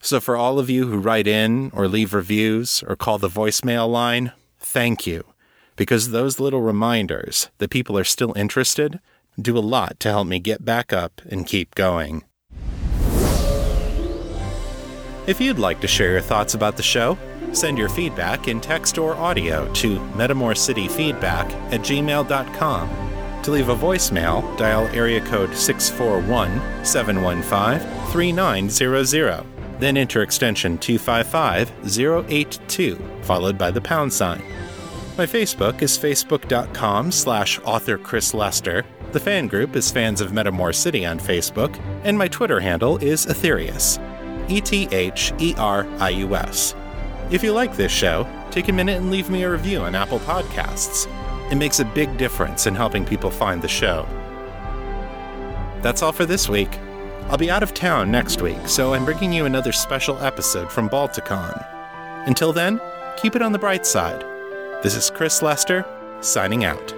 So, 0.00 0.20
for 0.20 0.36
all 0.36 0.58
of 0.58 0.70
you 0.70 0.86
who 0.86 0.98
write 0.98 1.26
in 1.26 1.70
or 1.74 1.88
leave 1.88 2.14
reviews 2.14 2.82
or 2.86 2.96
call 2.96 3.18
the 3.18 3.28
voicemail 3.28 3.90
line, 3.90 4.32
thank 4.58 5.06
you, 5.06 5.24
because 5.76 6.10
those 6.10 6.40
little 6.40 6.60
reminders 6.62 7.50
that 7.58 7.70
people 7.70 7.98
are 7.98 8.04
still 8.04 8.32
interested 8.36 9.00
do 9.40 9.56
a 9.56 9.60
lot 9.60 9.98
to 10.00 10.08
help 10.08 10.26
me 10.26 10.38
get 10.38 10.64
back 10.64 10.92
up 10.92 11.20
and 11.30 11.46
keep 11.46 11.74
going. 11.74 12.24
If 15.26 15.40
you'd 15.40 15.58
like 15.58 15.80
to 15.80 15.88
share 15.88 16.12
your 16.12 16.20
thoughts 16.20 16.54
about 16.54 16.76
the 16.76 16.82
show, 16.82 17.18
send 17.52 17.76
your 17.76 17.88
feedback 17.88 18.48
in 18.48 18.60
text 18.60 18.98
or 18.98 19.14
audio 19.14 19.70
to 19.74 19.98
metamorcityfeedback 20.16 21.52
at 21.72 21.80
gmail.com. 21.80 23.42
To 23.42 23.50
leave 23.50 23.68
a 23.68 23.76
voicemail, 23.76 24.56
dial 24.56 24.86
area 24.88 25.20
code 25.20 25.54
641 25.54 26.84
715 26.84 28.10
3900 28.10 29.58
then 29.78 29.96
enter 29.96 30.22
extension 30.22 30.76
255082, 30.78 32.96
followed 33.22 33.58
by 33.58 33.70
the 33.70 33.80
pound 33.80 34.12
sign. 34.12 34.42
My 35.16 35.24
Facebook 35.26 35.80
is 35.82 35.96
facebook.com 35.98 37.12
slash 37.12 37.60
author 37.60 37.96
Chris 37.98 38.34
Lester. 38.34 38.84
The 39.12 39.20
fan 39.20 39.46
group 39.46 39.74
is 39.74 39.90
Fans 39.90 40.20
of 40.20 40.32
Metamor 40.32 40.74
City 40.74 41.06
on 41.06 41.18
Facebook, 41.18 41.74
and 42.04 42.18
my 42.18 42.28
Twitter 42.28 42.60
handle 42.60 42.98
is 42.98 43.24
Etherius, 43.24 43.98
E 44.50 44.60
T 44.60 44.86
H 44.92 45.32
E 45.38 45.54
R 45.56 45.86
I 45.98 46.10
U 46.10 46.36
S. 46.36 46.74
If 47.30 47.42
you 47.42 47.52
like 47.52 47.74
this 47.74 47.90
show, 47.90 48.26
take 48.50 48.68
a 48.68 48.72
minute 48.72 48.98
and 48.98 49.10
leave 49.10 49.30
me 49.30 49.44
a 49.44 49.50
review 49.50 49.80
on 49.80 49.94
Apple 49.94 50.18
Podcasts. 50.20 51.06
It 51.50 51.54
makes 51.54 51.80
a 51.80 51.86
big 51.86 52.18
difference 52.18 52.66
in 52.66 52.74
helping 52.74 53.06
people 53.06 53.30
find 53.30 53.62
the 53.62 53.68
show. 53.68 54.06
That's 55.80 56.02
all 56.02 56.12
for 56.12 56.26
this 56.26 56.46
week. 56.46 56.78
I'll 57.30 57.38
be 57.38 57.50
out 57.50 57.62
of 57.62 57.72
town 57.72 58.10
next 58.10 58.42
week, 58.42 58.68
so 58.68 58.92
I'm 58.92 59.06
bringing 59.06 59.32
you 59.32 59.46
another 59.46 59.72
special 59.72 60.18
episode 60.18 60.70
from 60.70 60.90
Balticon. 60.90 61.66
Until 62.26 62.52
then, 62.52 62.78
keep 63.16 63.36
it 63.36 63.42
on 63.42 63.52
the 63.52 63.58
bright 63.58 63.86
side. 63.86 64.20
This 64.82 64.94
is 64.94 65.10
Chris 65.10 65.40
Lester, 65.40 65.86
signing 66.20 66.64
out. 66.64 66.97